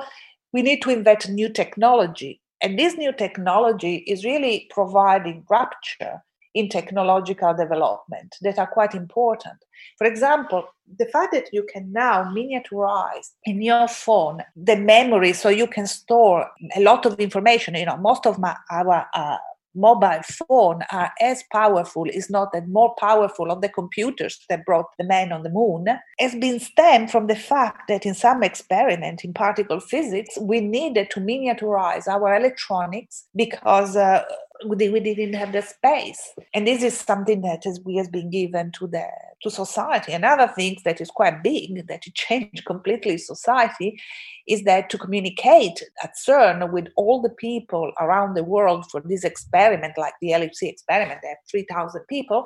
we 0.52 0.62
need 0.62 0.82
to 0.84 0.90
invent 0.90 1.30
new 1.30 1.50
technology. 1.50 2.42
And 2.62 2.78
this 2.78 2.96
new 2.96 3.14
technology 3.14 3.98
is 4.08 4.26
really 4.26 4.68
providing 4.70 5.46
rupture 5.50 6.24
in 6.56 6.68
technological 6.68 7.54
development 7.54 8.36
that 8.42 8.58
are 8.58 8.68
quite 8.68 8.96
important. 8.96 9.58
For 9.98 10.08
example, 10.08 10.68
the 10.98 11.06
fact 11.06 11.32
that 11.34 11.50
you 11.54 11.66
can 11.72 11.92
now 11.94 12.24
miniaturize 12.24 13.30
in 13.46 13.62
your 13.62 13.88
phone 13.88 14.42
the 14.56 14.76
memory 14.76 15.34
so 15.34 15.50
you 15.50 15.68
can 15.68 15.86
store 15.86 16.50
a 16.76 16.82
lot 16.82 17.06
of 17.06 17.20
information. 17.20 17.76
You 17.76 17.86
know, 17.86 17.98
most 17.98 18.26
of 18.26 18.40
my 18.40 18.56
our 18.72 19.08
uh, 19.14 19.38
mobile 19.80 20.22
phone 20.24 20.82
are 20.92 21.12
as 21.22 21.44
powerful, 21.52 22.06
is 22.06 22.30
not 22.30 22.52
that 22.54 22.68
more 22.68 22.94
powerful 23.00 23.52
of 23.52 23.62
the 23.62 23.70
computers 23.70 24.40
that 24.50 24.66
brought 24.66 24.88
the 24.98 25.04
man 25.04 25.32
on 25.32 25.44
the 25.44 25.50
moon, 25.50 25.86
has 26.20 26.36
been 26.36 26.60
stemmed 26.60 27.12
from 27.12 27.28
the 27.28 27.36
fact 27.36 27.88
that 27.88 28.06
in 28.06 28.14
some 28.14 28.44
experiment 28.44 29.24
in 29.24 29.34
particle 29.34 29.80
physics, 29.80 30.38
we 30.40 30.60
needed 30.60 31.10
to 31.12 31.20
miniaturize 31.20 32.08
our 32.08 32.36
electronics 32.36 33.26
because 33.36 33.96
uh, 33.96 34.24
we, 34.66 34.90
we 34.90 35.00
didn't 35.00 35.34
have 35.34 35.52
the 35.52 35.62
space. 35.62 36.34
And 36.54 36.68
this 36.68 36.84
is 36.84 36.98
something 36.98 37.42
that 37.42 37.64
has, 37.64 37.80
has 37.96 38.10
been 38.10 38.30
given 38.30 38.72
to 38.74 38.88
the 38.88 39.08
to 39.42 39.50
society. 39.50 40.12
Another 40.12 40.48
thing 40.48 40.78
that 40.84 41.00
is 41.00 41.10
quite 41.10 41.42
big, 41.42 41.88
that 41.88 42.02
changed 42.14 42.66
completely 42.66 43.18
society, 43.18 44.00
is 44.48 44.64
that 44.64 44.90
to 44.90 44.98
communicate 44.98 45.82
at 46.04 46.16
CERN 46.16 46.72
with 46.72 46.88
all 46.98 47.22
the 47.22 47.30
people 47.30 47.92
around 48.02 48.34
the 48.34 48.44
world 48.44 48.86
for 48.92 49.02
this 49.02 49.24
experiment, 49.24 49.98
like 49.98 50.14
the 50.22 50.32
LHC 50.32 50.64
experiment, 50.64 51.22
they 51.22 51.30
have 51.30 51.38
3,000 51.50 52.02
people, 52.10 52.46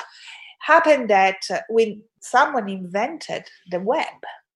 happened 0.59 1.09
that 1.09 1.41
uh, 1.51 1.59
when 1.67 2.01
someone 2.19 2.69
invented 2.69 3.45
the 3.71 3.79
web, 3.79 4.05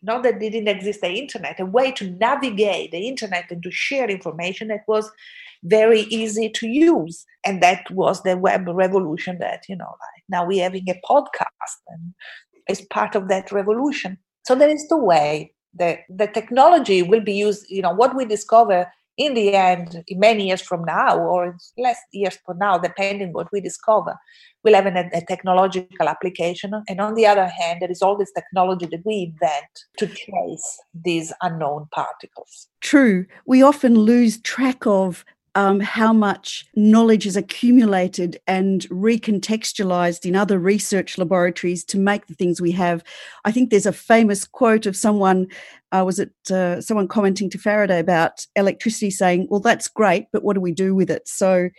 not 0.01 0.23
that 0.23 0.39
didn't 0.39 0.67
exist 0.67 1.01
the 1.01 1.11
internet, 1.11 1.59
a 1.59 1.65
way 1.65 1.91
to 1.93 2.11
navigate 2.11 2.91
the 2.91 3.07
internet 3.07 3.51
and 3.51 3.63
to 3.63 3.71
share 3.71 4.09
information 4.09 4.67
that 4.69 4.83
was 4.87 5.11
very 5.63 6.01
easy 6.01 6.49
to 6.49 6.67
use. 6.67 7.25
And 7.45 7.61
that 7.63 7.89
was 7.91 8.23
the 8.23 8.37
web 8.37 8.67
revolution 8.67 9.39
that, 9.39 9.63
you 9.67 9.75
know, 9.75 9.85
like 9.85 10.23
now 10.29 10.45
we're 10.45 10.63
having 10.63 10.89
a 10.89 11.01
podcast 11.09 11.77
and 11.87 12.13
it's 12.67 12.81
part 12.81 13.15
of 13.15 13.27
that 13.29 13.51
revolution. 13.51 14.17
So 14.45 14.55
there 14.55 14.69
is 14.69 14.87
the 14.87 14.97
way 14.97 15.53
that 15.75 15.99
the 16.09 16.27
technology 16.27 17.01
will 17.01 17.21
be 17.21 17.33
used, 17.33 17.65
you 17.69 17.81
know, 17.81 17.93
what 17.93 18.15
we 18.15 18.25
discover 18.25 18.91
in 19.17 19.33
the 19.33 19.53
end, 19.53 20.03
many 20.11 20.47
years 20.47 20.61
from 20.61 20.85
now, 20.85 21.17
or 21.17 21.57
less 21.77 21.97
years 22.11 22.37
from 22.45 22.59
now, 22.59 22.77
depending 22.77 23.33
what 23.33 23.51
we 23.51 23.59
discover, 23.59 24.15
we'll 24.63 24.75
have 24.75 24.85
an, 24.85 24.97
a 24.97 25.21
technological 25.27 26.07
application. 26.07 26.71
And 26.87 27.01
on 27.01 27.15
the 27.15 27.25
other 27.25 27.47
hand, 27.47 27.81
there 27.81 27.91
is 27.91 28.01
all 28.01 28.15
this 28.15 28.31
technology 28.31 28.85
that 28.85 29.01
we 29.05 29.33
invent 29.33 29.65
to 29.97 30.07
trace 30.07 30.79
these 30.93 31.33
unknown 31.41 31.87
particles. 31.91 32.67
True. 32.81 33.25
We 33.45 33.63
often 33.63 33.95
lose 33.95 34.39
track 34.39 34.85
of 34.85 35.25
um, 35.55 35.79
how 35.79 36.13
much 36.13 36.65
knowledge 36.75 37.25
is 37.25 37.35
accumulated 37.35 38.39
and 38.47 38.81
recontextualized 38.89 40.25
in 40.25 40.35
other 40.35 40.59
research 40.59 41.17
laboratories 41.17 41.83
to 41.85 41.97
make 41.97 42.27
the 42.27 42.33
things 42.33 42.61
we 42.61 42.71
have. 42.71 43.03
I 43.45 43.51
think 43.51 43.69
there's 43.69 43.85
a 43.85 43.93
famous 43.93 44.45
quote 44.45 44.85
of 44.85 44.95
someone, 44.95 45.47
uh, 45.91 46.03
was 46.05 46.19
it 46.19 46.31
uh, 46.51 46.81
someone 46.81 47.07
commenting 47.07 47.49
to 47.51 47.57
Faraday 47.57 47.99
about 47.99 48.45
electricity 48.55 49.09
saying, 49.09 49.47
Well, 49.49 49.59
that's 49.59 49.87
great, 49.87 50.27
but 50.31 50.43
what 50.43 50.53
do 50.53 50.61
we 50.61 50.71
do 50.71 50.93
with 50.93 51.09
it? 51.09 51.27
So 51.27 51.69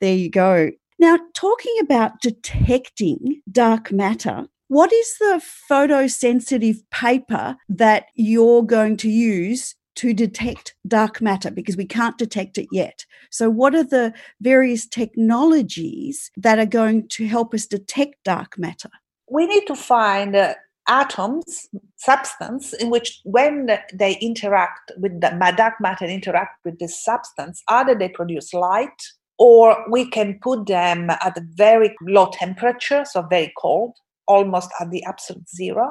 there 0.00 0.14
you 0.14 0.30
go. 0.30 0.70
Now, 0.98 1.18
talking 1.34 1.74
about 1.80 2.20
detecting 2.20 3.40
dark 3.50 3.90
matter, 3.90 4.46
what 4.68 4.92
is 4.92 5.16
the 5.18 5.42
photosensitive 5.70 6.78
paper 6.90 7.56
that 7.68 8.06
you're 8.14 8.62
going 8.62 8.96
to 8.98 9.10
use 9.10 9.74
to 9.96 10.14
detect 10.14 10.74
dark 10.86 11.20
matter 11.20 11.50
because 11.50 11.76
we 11.76 11.84
can't 11.84 12.18
detect 12.18 12.58
it 12.58 12.68
yet. 12.72 13.04
So, 13.30 13.50
what 13.50 13.74
are 13.74 13.84
the 13.84 14.12
various 14.40 14.86
technologies 14.86 16.30
that 16.36 16.58
are 16.58 16.66
going 16.66 17.08
to 17.08 17.26
help 17.26 17.54
us 17.54 17.66
detect 17.66 18.16
dark 18.24 18.58
matter? 18.58 18.90
We 19.28 19.46
need 19.46 19.66
to 19.66 19.76
find 19.76 20.34
uh, 20.34 20.54
atoms, 20.88 21.68
substance, 21.96 22.72
in 22.72 22.90
which 22.90 23.20
when 23.24 23.70
they 23.94 24.16
interact 24.20 24.92
with 24.98 25.20
the 25.20 25.30
dark 25.56 25.74
matter, 25.80 26.04
interact 26.04 26.64
with 26.64 26.78
this 26.78 27.02
substance, 27.02 27.62
either 27.68 27.94
they 27.94 28.08
produce 28.08 28.52
light 28.52 29.02
or 29.38 29.84
we 29.90 30.08
can 30.10 30.38
put 30.42 30.66
them 30.66 31.08
at 31.08 31.36
a 31.36 31.42
very 31.54 31.94
low 32.02 32.30
temperature, 32.32 33.04
so 33.04 33.22
very 33.22 33.52
cold, 33.56 33.94
almost 34.26 34.70
at 34.80 34.90
the 34.90 35.02
absolute 35.04 35.48
zero 35.48 35.90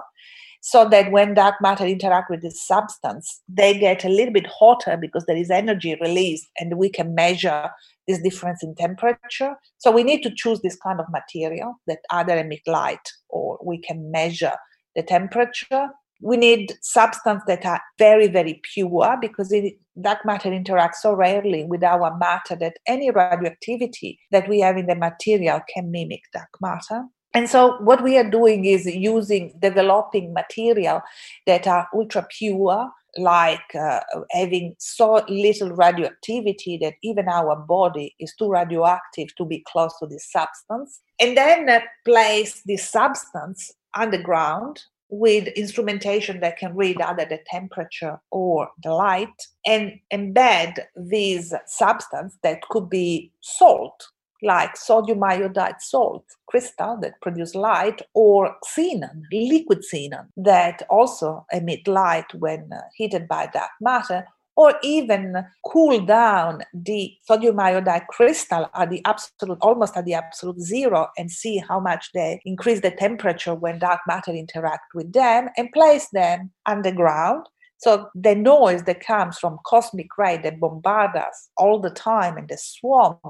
so 0.62 0.88
that 0.90 1.12
when 1.12 1.34
dark 1.34 1.56
matter 1.62 1.86
interact 1.86 2.30
with 2.30 2.42
this 2.42 2.66
substance 2.66 3.42
they 3.48 3.78
get 3.78 4.04
a 4.04 4.10
little 4.10 4.34
bit 4.34 4.48
hotter 4.48 4.98
because 4.98 5.26
there 5.26 5.38
is 5.38 5.50
energy 5.50 5.98
released 6.02 6.48
and 6.60 6.78
we 6.78 6.90
can 6.90 7.16
measure 7.16 7.70
this 8.08 8.22
difference 8.22 8.64
in 8.64 8.74
temperature. 8.76 9.56
So 9.78 9.92
we 9.92 10.04
need 10.04 10.24
to 10.24 10.34
choose 10.36 10.62
this 10.62 10.76
kind 10.76 11.00
of 11.00 11.06
material 11.12 11.76
that 11.86 12.00
either 12.10 12.38
emit 12.38 12.62
light 12.66 13.08
or 13.30 13.60
we 13.64 13.78
can 13.78 14.12
measure 14.12 14.54
the 14.96 15.04
temperature. 15.04 15.90
We 16.22 16.36
need 16.36 16.74
substances 16.82 17.46
that 17.48 17.66
are 17.66 17.82
very 17.98 18.28
very 18.28 18.62
pure 18.74 19.16
because 19.22 19.52
it, 19.52 19.76
dark 20.02 20.26
matter 20.26 20.50
interacts 20.50 20.96
so 20.96 21.14
rarely 21.14 21.64
with 21.64 21.84
our 21.84 22.18
matter 22.18 22.56
that 22.60 22.78
any 22.88 23.12
radioactivity 23.12 24.20
that 24.32 24.50
we 24.50 24.60
have 24.62 24.78
in 24.78 24.88
the 24.88 24.96
material 24.96 25.62
can 25.74 25.92
mimic 25.92 26.24
dark 26.34 26.50
matter 26.60 27.06
and 27.34 27.50
so 27.50 27.78
what 27.82 28.04
we 28.04 28.18
are 28.18 28.30
doing 28.30 28.66
is 28.66 28.86
using 28.86 29.54
developing 29.60 30.34
material 30.34 31.02
that 31.46 31.68
are 31.68 31.88
ultra 31.94 32.26
pure 32.30 32.92
like 33.18 33.76
uh, 33.76 34.02
having 34.32 34.76
so 34.78 35.24
little 35.28 35.72
radioactivity 35.72 36.78
that 36.78 36.94
even 37.04 37.28
our 37.28 37.56
body 37.56 38.16
is 38.20 38.34
too 38.36 38.50
radioactive 38.50 39.36
to 39.36 39.46
be 39.46 39.64
close 39.68 39.98
to 40.00 40.08
this 40.08 40.30
substance. 40.32 41.02
And 41.20 41.36
then 41.36 41.70
uh, 41.70 41.82
place 42.06 42.62
this 42.66 42.88
substance 42.88 43.74
underground 43.96 44.82
with 45.10 45.48
instrumentation 45.50 46.40
that 46.40 46.58
can 46.58 46.76
read 46.76 47.02
either 47.02 47.26
the 47.26 47.40
temperature 47.48 48.20
or 48.32 48.70
the 48.84 48.94
light 48.94 49.28
and 49.66 50.00
embed 50.14 50.80
this 50.96 51.54
substance 51.66 52.38
that 52.44 52.62
could 52.70 52.90
be 52.90 53.32
salt 53.42 54.08
like 54.44 54.76
sodium 54.78 55.24
iodide 55.24 55.82
salt 55.82 56.26
crystal 56.48 56.98
that 57.02 57.20
produce 57.22 57.56
light 57.56 58.02
or 58.14 58.56
xenon 58.66 59.22
liquid 59.32 59.84
xenon 59.94 60.28
that 60.38 60.82
also 60.90 61.46
emit 61.52 61.88
light 61.88 62.34
when 62.36 62.70
uh, 62.72 62.82
heated 62.96 63.28
by 63.28 63.48
dark 63.48 63.72
matter 63.82 64.26
or 64.60 64.74
even 64.84 65.46
cool 65.66 66.02
down 66.02 66.62
the 66.74 67.14
sodium 67.24 67.58
iodide 67.62 68.06
crystal 68.08 68.70
at 68.76 68.90
the 68.90 69.02
absolute 69.06 69.58
almost 69.62 69.96
at 69.96 70.04
the 70.04 70.14
absolute 70.14 70.60
zero 70.60 71.08
and 71.18 71.32
see 71.32 71.64
how 71.70 71.80
much 71.80 72.12
they 72.14 72.42
increase 72.44 72.82
the 72.82 72.92
temperature 72.92 73.56
when 73.56 73.80
dark 73.80 74.02
matter 74.06 74.32
interact 74.32 74.94
with 74.94 75.14
them 75.14 75.48
and 75.56 75.72
place 75.72 76.10
them 76.12 76.52
underground. 76.66 77.46
So 77.78 78.10
the 78.14 78.36
noise 78.36 78.84
that 78.84 79.00
comes 79.00 79.38
from 79.38 79.60
cosmic 79.66 80.18
ray 80.18 80.38
that 80.40 80.60
bombard 80.60 81.16
us 81.16 81.50
all 81.56 81.80
the 81.80 81.90
time 81.90 82.38
in 82.38 82.48
the 82.48 82.58
swamp 82.58 83.22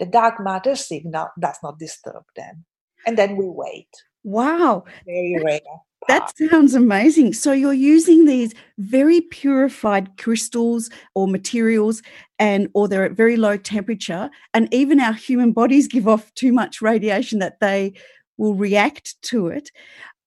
the 0.00 0.06
dark 0.06 0.40
matter 0.40 0.74
signal 0.74 1.28
does 1.38 1.58
not 1.62 1.78
disturb 1.78 2.24
them. 2.34 2.64
And 3.06 3.16
then 3.16 3.36
we 3.36 3.46
wait. 3.48 3.88
Wow. 4.24 4.84
Very 5.06 5.40
rare. 5.44 5.60
That 6.08 6.32
sounds 6.36 6.74
amazing. 6.74 7.34
So 7.34 7.52
you're 7.52 7.74
using 7.74 8.24
these 8.24 8.54
very 8.78 9.20
purified 9.20 10.16
crystals 10.16 10.90
or 11.14 11.28
materials 11.28 12.02
and 12.38 12.68
or 12.72 12.88
they're 12.88 13.04
at 13.04 13.12
very 13.12 13.36
low 13.36 13.58
temperature 13.58 14.30
and 14.54 14.72
even 14.72 14.98
our 14.98 15.12
human 15.12 15.52
bodies 15.52 15.86
give 15.86 16.08
off 16.08 16.32
too 16.34 16.52
much 16.52 16.80
radiation 16.80 17.38
that 17.40 17.60
they 17.60 17.92
will 18.38 18.54
react 18.54 19.20
to 19.22 19.48
it. 19.48 19.70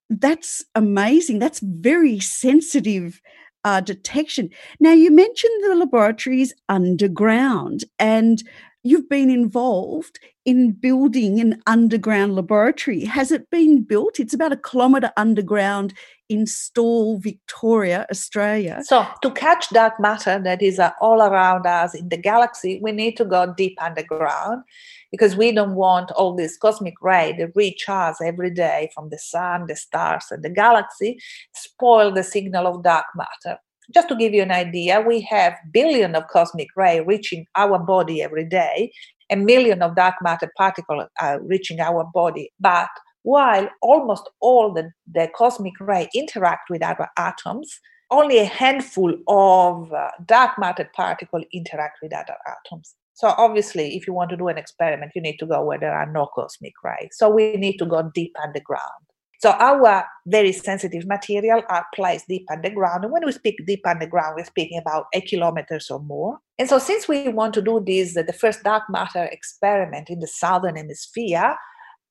That's 0.10 0.63
amazing. 0.75 1.39
That's 1.39 1.60
very 1.60 2.20
sensitive 2.20 3.20
uh, 3.63 3.82
detection. 3.82 4.50
Now, 4.80 4.92
you 4.92 5.12
mentioned 5.12 5.63
the 5.63 5.75
laboratories 5.75 6.53
underground, 6.70 7.86
and 7.98 8.44
you've 8.84 9.10
been 9.10 9.30
involved 9.30 10.20
in 10.46 10.72
building 10.72 11.40
an 11.40 11.62
underground 11.68 12.36
laboratory. 12.36 13.06
Has 13.06 13.32
it 13.32 13.50
been 13.50 13.82
built? 13.82 14.20
It's 14.20 14.34
about 14.34 14.52
a 14.52 14.58
kilometre 14.58 15.12
underground 15.16 15.94
in 16.28 16.46
Stawell, 16.46 17.18
Victoria, 17.20 18.06
Australia. 18.12 18.82
So, 18.84 19.06
to 19.22 19.32
catch 19.32 19.70
dark 19.70 20.00
matter 20.00 20.40
that 20.44 20.62
is 20.62 20.80
uh, 20.80 20.92
all 21.00 21.22
around 21.22 21.66
us 21.66 21.96
in 21.96 22.10
the 22.10 22.18
galaxy, 22.18 22.80
we 22.82 22.92
need 22.92 23.16
to 23.18 23.25
go 23.25 23.54
deep 23.56 23.78
underground 23.82 24.63
because 25.12 25.36
we 25.36 25.52
don't 25.52 25.75
want 25.75 26.12
all 26.12 26.36
this 26.36 26.58
cosmic 26.58 26.96
ray 27.02 27.36
that 27.38 27.52
reach 27.56 27.88
us 27.88 28.20
every 28.22 28.50
day 28.50 28.90
from 28.94 29.10
the 29.10 29.20
sun, 29.20 29.68
the 29.68 29.75
stars, 29.75 30.25
and 30.32 30.44
the 30.44 30.50
galaxy 30.50 31.20
spoil 31.54 32.12
the 32.12 32.24
signal 32.24 32.68
of 32.68 32.84
dark 32.84 33.06
matter. 33.16 33.60
Just 33.92 34.10
to 34.10 34.16
give 34.16 34.34
you 34.34 34.42
an 34.42 34.52
idea, 34.52 35.02
we 35.02 35.22
have 35.22 35.58
billion 35.72 36.16
of 36.16 36.28
cosmic 36.28 36.70
ray 36.75 37.02
reaching 37.02 37.46
our 37.56 37.78
body 37.80 38.22
every 38.22 38.46
day, 38.46 38.92
a 39.30 39.36
million 39.36 39.82
of 39.82 39.96
dark 39.96 40.16
matter 40.22 40.52
particles 40.58 41.06
are 41.20 41.42
reaching 41.42 41.80
our 41.80 42.04
body. 42.13 42.52
But 42.60 42.90
while 43.24 43.70
almost 43.82 44.30
all 44.42 44.74
the, 44.74 44.92
the 45.12 45.30
cosmic 45.36 45.74
ray 45.80 46.10
interact 46.13 46.70
with 46.70 46.84
our 46.84 47.10
atoms, 47.18 47.80
only 48.12 48.38
a 48.38 48.46
handful 48.46 49.13
of 49.28 49.92
uh, 49.92 50.12
dark 50.25 50.60
matter 50.60 50.90
particles 50.96 51.44
interact 51.52 51.98
with 52.02 52.13
other 52.13 52.36
atoms. 52.46 52.96
So 53.16 53.34
obviously, 53.38 53.96
if 53.96 54.08
you 54.08 54.13
want 54.13 54.30
to 54.32 54.38
do 54.38 54.48
an 54.48 54.58
experiment, 54.58 55.13
you 55.16 55.22
need 55.22 55.38
to 55.38 55.46
go 55.46 55.63
where 55.63 55.80
there 55.80 55.94
are 55.94 56.12
no 56.12 56.28
cosmic 56.34 56.74
rays. 56.84 57.10
So 57.13 57.30
we 57.30 57.54
need 57.54 57.78
to 57.78 57.86
go 57.86 58.12
deep 58.13 58.36
underground. 58.42 59.03
So 59.44 59.52
our 59.60 60.06
very 60.26 60.54
sensitive 60.54 61.06
material 61.06 61.64
are 61.68 61.86
placed 61.94 62.30
deep 62.30 62.46
underground. 62.50 63.04
And 63.04 63.12
when 63.12 63.26
we 63.26 63.34
speak 63.34 63.58
deep 63.68 63.86
underground, 63.86 64.36
we're 64.38 64.46
speaking 64.46 64.78
about 64.78 65.08
eight 65.14 65.26
kilometers 65.26 65.92
or 65.92 66.00
more. 66.00 66.40
And 66.58 66.70
so 66.70 66.80
since 66.80 67.10
we 67.10 67.28
want 67.28 67.54
to 67.56 67.62
do 67.62 67.84
this, 67.86 68.14
the 68.14 68.32
first 68.32 68.64
dark 68.64 68.84
matter 68.90 69.26
experiment 69.26 70.10
in 70.10 70.22
the 70.22 70.28
southern 70.28 70.78
hemisphere, 70.78 71.58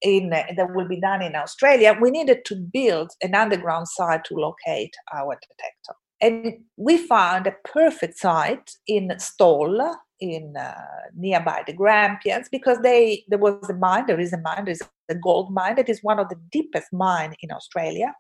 in, 0.03 0.31
uh, 0.31 0.43
that 0.59 0.75
will 0.75 0.87
be 0.87 1.01
done 1.01 1.23
in 1.23 1.35
Australia, 1.35 1.97
we 1.99 2.11
needed 2.11 2.45
to 2.45 2.55
build 2.55 3.12
an 3.23 3.35
underground 3.35 3.89
site 3.89 4.25
to 4.25 4.35
locate 4.35 4.95
our 5.15 5.35
detector. 5.37 5.95
And 6.23 6.61
we 6.76 6.97
found 6.97 7.47
a 7.47 7.57
perfect 7.64 8.17
site 8.17 8.71
in 8.87 9.12
Stawell, 9.19 9.97
in 10.21 10.55
uh, 10.57 10.75
nearby 11.17 11.64
the 11.67 11.73
Grampians, 11.73 12.49
because 12.49 12.79
they 12.83 13.25
there 13.29 13.41
was 13.41 13.69
a 13.69 13.75
mine, 13.75 14.07
there 14.07 14.21
is 14.21 14.33
a 14.33 14.38
mine, 14.38 14.64
there 14.64 14.73
is 14.73 14.83
a 15.09 15.17
gold 15.17 15.52
mine 15.52 15.75
that 15.75 15.88
is 15.88 15.99
one 16.02 16.21
of 16.21 16.29
the 16.29 16.41
deepest 16.52 16.93
mine 16.93 17.35
in 17.43 17.50
Australia, 17.50 18.14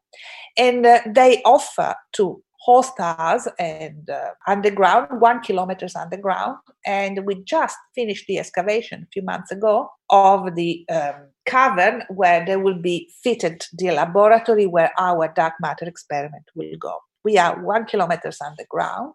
and 0.58 0.84
uh, 0.84 0.98
they 1.06 1.40
offer 1.44 1.94
to 2.14 2.42
host 2.58 2.92
us 2.98 3.48
and 3.58 4.08
uh, 4.10 4.30
underground, 4.48 5.20
one 5.20 5.40
kilometers 5.40 5.96
underground, 5.96 6.56
and 6.84 7.24
we 7.24 7.36
just 7.44 7.76
finished 7.94 8.26
the 8.26 8.38
excavation 8.38 9.02
a 9.02 9.10
few 9.12 9.22
months 9.22 9.52
ago 9.52 9.88
of 10.10 10.56
the 10.56 10.84
um, 10.90 11.14
cavern 11.46 12.02
where 12.08 12.44
there 12.44 12.60
will 12.60 12.80
be 12.80 13.10
fitted 13.22 13.64
the 13.78 13.90
laboratory 13.90 14.66
where 14.66 14.92
our 14.98 15.32
dark 15.34 15.54
matter 15.60 15.84
experiment 15.84 16.44
will 16.56 16.76
go. 16.78 16.98
We 17.24 17.38
are 17.38 17.62
one 17.62 17.86
kilometers 17.86 18.38
underground. 18.44 19.14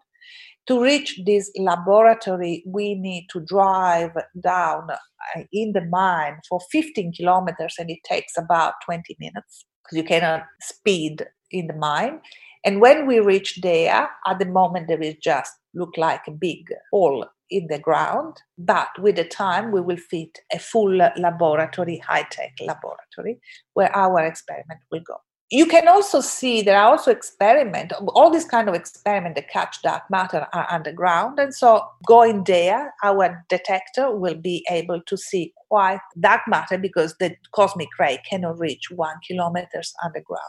To 0.68 0.82
reach 0.82 1.20
this 1.24 1.50
laboratory, 1.56 2.62
we 2.66 2.94
need 2.94 3.28
to 3.30 3.40
drive 3.40 4.12
down 4.42 4.88
uh, 4.90 5.42
in 5.52 5.72
the 5.72 5.84
mine 5.86 6.40
for 6.46 6.60
15 6.70 7.14
kilometers, 7.14 7.76
and 7.78 7.90
it 7.90 8.00
takes 8.04 8.36
about 8.36 8.74
20 8.84 9.16
minutes 9.18 9.64
because 9.82 9.96
you 9.96 10.04
cannot 10.04 10.44
speed 10.60 11.26
in 11.50 11.68
the 11.68 11.74
mine. 11.74 12.20
And 12.64 12.82
when 12.82 13.06
we 13.06 13.20
reach 13.20 13.60
there, 13.62 14.10
at 14.26 14.38
the 14.38 14.44
moment 14.44 14.88
there 14.88 15.00
is 15.00 15.14
just 15.22 15.52
look 15.74 15.96
like 15.96 16.22
a 16.26 16.32
big 16.32 16.70
hole 16.92 17.24
in 17.50 17.66
the 17.68 17.78
ground, 17.78 18.36
but 18.58 18.88
with 18.98 19.16
the 19.16 19.24
time 19.24 19.72
we 19.72 19.80
will 19.80 19.96
fit 19.96 20.38
a 20.52 20.58
full 20.58 20.94
laboratory, 20.94 21.96
high-tech 22.06 22.52
laboratory, 22.60 23.40
where 23.72 23.94
our 23.96 24.22
experiment 24.26 24.80
will 24.90 25.00
go 25.00 25.16
you 25.50 25.64
can 25.66 25.88
also 25.88 26.20
see 26.20 26.60
there 26.60 26.78
are 26.78 26.90
also 26.90 27.10
experiment 27.10 27.92
all 28.08 28.30
these 28.30 28.44
kind 28.44 28.68
of 28.68 28.74
experiment 28.74 29.34
that 29.34 29.48
catch 29.48 29.80
dark 29.82 30.02
matter 30.10 30.46
are 30.52 30.66
underground. 30.70 31.38
And 31.38 31.54
so 31.54 31.86
going 32.06 32.44
there 32.44 32.92
our 33.02 33.44
detector 33.48 34.14
will 34.14 34.34
be 34.34 34.64
able 34.70 35.00
to 35.06 35.16
see 35.16 35.54
quite 35.68 36.00
dark 36.20 36.42
matter 36.48 36.76
because 36.76 37.14
the 37.18 37.34
cosmic 37.52 37.88
ray 37.98 38.20
cannot 38.28 38.58
reach 38.58 38.90
one 38.90 39.16
kilometers 39.26 39.94
underground. 40.04 40.42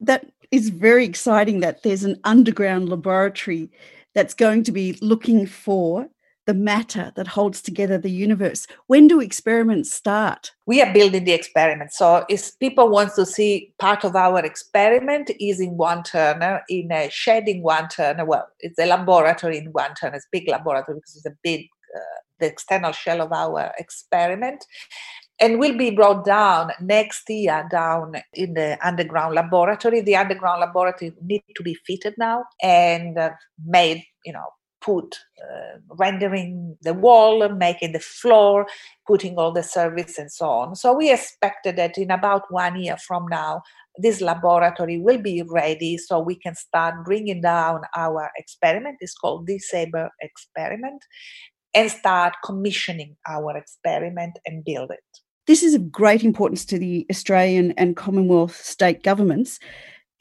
That 0.00 0.26
is 0.50 0.68
very 0.68 1.06
exciting 1.06 1.60
that 1.60 1.82
there's 1.82 2.04
an 2.04 2.20
underground 2.24 2.88
laboratory 2.88 3.70
that's 4.14 4.34
going 4.34 4.64
to 4.64 4.72
be 4.72 4.98
looking 5.00 5.46
for 5.46 6.08
the 6.46 6.54
matter 6.54 7.12
that 7.14 7.28
holds 7.28 7.62
together 7.62 7.98
the 7.98 8.10
universe. 8.10 8.66
When 8.86 9.06
do 9.06 9.20
experiments 9.20 9.92
start? 9.92 10.52
We 10.66 10.82
are 10.82 10.92
building 10.92 11.24
the 11.24 11.32
experiment. 11.32 11.92
So 11.92 12.24
if 12.28 12.58
people 12.58 12.88
want 12.88 13.14
to 13.14 13.26
see 13.26 13.72
part 13.78 14.04
of 14.04 14.16
our 14.16 14.44
experiment 14.44 15.30
is 15.40 15.60
in 15.60 15.76
one 15.76 16.02
Turner, 16.02 16.62
in 16.68 16.90
a 16.90 17.08
shed 17.10 17.48
in 17.48 17.62
one 17.62 17.88
Turner. 17.88 18.24
Well, 18.24 18.48
it's 18.60 18.78
a 18.78 18.86
laboratory 18.86 19.58
in 19.58 19.66
one 19.66 19.94
Turner. 19.94 20.16
It's 20.16 20.26
a 20.26 20.32
big 20.32 20.48
laboratory 20.48 20.96
because 20.96 21.16
it's 21.16 21.26
a 21.26 21.36
big, 21.42 21.68
uh, 21.94 22.20
the 22.40 22.46
external 22.46 22.92
shell 22.92 23.20
of 23.20 23.32
our 23.32 23.72
experiment 23.78 24.64
and 25.40 25.58
will 25.58 25.76
be 25.76 25.90
brought 25.90 26.24
down 26.24 26.70
next 26.80 27.28
year 27.28 27.66
down 27.70 28.14
in 28.34 28.54
the 28.54 28.78
underground 28.86 29.34
laboratory. 29.34 30.00
The 30.00 30.16
underground 30.16 30.60
laboratory 30.60 31.12
need 31.20 31.42
to 31.56 31.62
be 31.62 31.74
fitted 31.86 32.14
now 32.18 32.44
and 32.62 33.18
uh, 33.18 33.30
made, 33.64 34.04
you 34.24 34.32
know, 34.32 34.46
put 34.84 35.16
uh, 35.42 35.78
rendering 35.98 36.76
the 36.82 36.94
wall, 36.94 37.48
making 37.48 37.92
the 37.92 38.00
floor, 38.00 38.66
putting 39.06 39.36
all 39.36 39.52
the 39.52 39.62
service 39.62 40.18
and 40.18 40.30
so 40.30 40.46
on. 40.46 40.74
So 40.74 40.92
we 40.92 41.12
expected 41.12 41.76
that 41.76 41.96
in 41.96 42.10
about 42.10 42.42
one 42.50 42.80
year 42.80 42.96
from 42.96 43.26
now, 43.30 43.62
this 43.98 44.20
laboratory 44.20 44.98
will 44.98 45.20
be 45.20 45.42
ready 45.42 45.98
so 45.98 46.18
we 46.18 46.36
can 46.36 46.54
start 46.54 47.04
bringing 47.04 47.42
down 47.42 47.82
our 47.96 48.30
experiment. 48.36 48.96
It's 49.00 49.14
called 49.14 49.46
the 49.46 49.58
SABRE 49.58 50.08
experiment 50.20 51.02
and 51.74 51.90
start 51.90 52.34
commissioning 52.44 53.16
our 53.28 53.56
experiment 53.56 54.38
and 54.46 54.64
build 54.64 54.90
it. 54.90 55.00
This 55.46 55.62
is 55.62 55.74
of 55.74 55.90
great 55.90 56.22
importance 56.22 56.64
to 56.66 56.78
the 56.78 57.04
Australian 57.10 57.72
and 57.72 57.96
Commonwealth 57.96 58.56
state 58.56 59.02
governments 59.02 59.58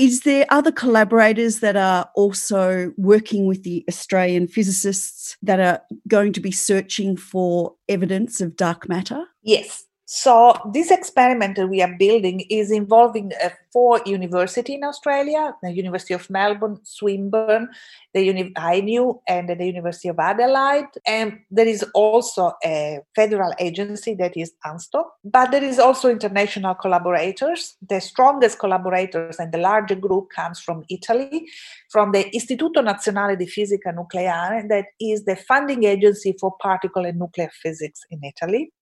is 0.02 0.22
there 0.22 0.48
other 0.50 0.72
collaborators 0.72 1.60
that 1.60 1.76
are 1.76 2.10
also 2.16 2.92
working 2.98 3.46
with 3.46 3.62
the 3.62 3.86
Australian 3.88 4.48
physicists 4.48 5.38
that 5.44 5.60
are 5.60 5.80
going 6.08 6.34
to 6.34 6.40
be 6.40 6.52
searching 6.52 7.16
for 7.16 7.76
evidence 7.88 8.42
of 8.42 8.56
dark 8.56 8.90
matter? 8.90 9.24
Yes. 9.44 9.86
So 10.14 10.54
this 10.74 10.92
experiment 10.92 11.56
that 11.56 11.68
we 11.68 11.82
are 11.82 11.96
building 11.98 12.42
is 12.50 12.70
involving 12.70 13.32
uh, 13.42 13.48
four 13.72 14.02
universities 14.06 14.76
in 14.76 14.84
Australia: 14.84 15.56
the 15.64 15.72
University 15.72 16.14
of 16.14 16.30
Melbourne, 16.30 16.80
Swinburne, 16.84 17.70
the 18.14 18.22
Uni- 18.22 18.52
ANU, 18.58 19.22
and 19.26 19.48
the 19.48 19.66
University 19.66 20.10
of 20.10 20.20
Adelaide. 20.20 20.92
And 21.08 21.40
there 21.50 21.66
is 21.66 21.86
also 21.94 22.52
a 22.66 23.00
federal 23.16 23.54
agency 23.58 24.14
that 24.16 24.36
is 24.36 24.52
ANSTO. 24.66 25.06
But 25.24 25.52
there 25.52 25.64
is 25.64 25.80
also 25.80 26.10
international 26.10 26.76
collaborators. 26.76 27.78
The 27.88 28.02
strongest 28.02 28.60
collaborators 28.60 29.38
and 29.40 29.54
the 29.54 29.60
larger 29.60 29.96
group 29.96 30.28
comes 30.36 30.60
from 30.60 30.84
Italy, 30.90 31.48
from 31.90 32.12
the 32.12 32.26
Istituto 32.36 32.84
Nazionale 32.84 33.38
di 33.38 33.46
Fisica 33.46 33.94
Nucleare, 33.96 34.68
that 34.68 34.88
is 35.00 35.24
the 35.24 35.38
funding 35.38 35.86
agency 35.86 36.36
for 36.38 36.54
particle 36.60 37.06
and 37.06 37.18
nuclear 37.18 37.50
physics 37.64 38.02
in 38.10 38.20
Italy. 38.26 38.74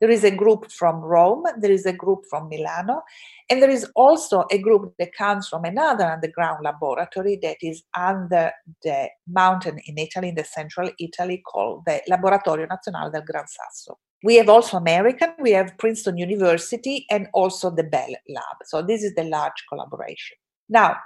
There 0.00 0.10
is 0.10 0.24
a 0.24 0.30
group 0.30 0.70
from 0.70 1.00
Rome, 1.00 1.44
there 1.58 1.70
is 1.70 1.84
a 1.84 1.92
group 1.92 2.24
from 2.30 2.48
Milano, 2.48 3.02
and 3.50 3.62
there 3.62 3.70
is 3.70 3.86
also 3.94 4.44
a 4.50 4.58
group 4.58 4.94
that 4.98 5.14
comes 5.14 5.48
from 5.48 5.64
another 5.64 6.04
underground 6.04 6.64
laboratory 6.64 7.38
that 7.42 7.58
is 7.60 7.82
under 7.96 8.50
the 8.82 9.08
mountain 9.26 9.78
in 9.86 9.98
Italy, 9.98 10.30
in 10.30 10.34
the 10.36 10.44
central 10.44 10.90
Italy, 10.98 11.42
called 11.46 11.82
the 11.86 12.00
Laboratorio 12.08 12.66
Nazionale 12.66 13.12
del 13.12 13.22
Gran 13.22 13.46
Sasso. 13.46 13.98
We 14.22 14.36
have 14.36 14.48
also 14.48 14.76
American, 14.76 15.30
we 15.38 15.52
have 15.52 15.76
Princeton 15.78 16.16
University, 16.16 17.06
and 17.10 17.28
also 17.32 17.70
the 17.70 17.84
Bell 17.84 18.14
Lab. 18.28 18.56
So 18.64 18.82
this 18.82 19.02
is 19.02 19.14
the 19.14 19.24
large 19.24 19.64
collaboration. 19.68 20.36
Now, 20.68 20.96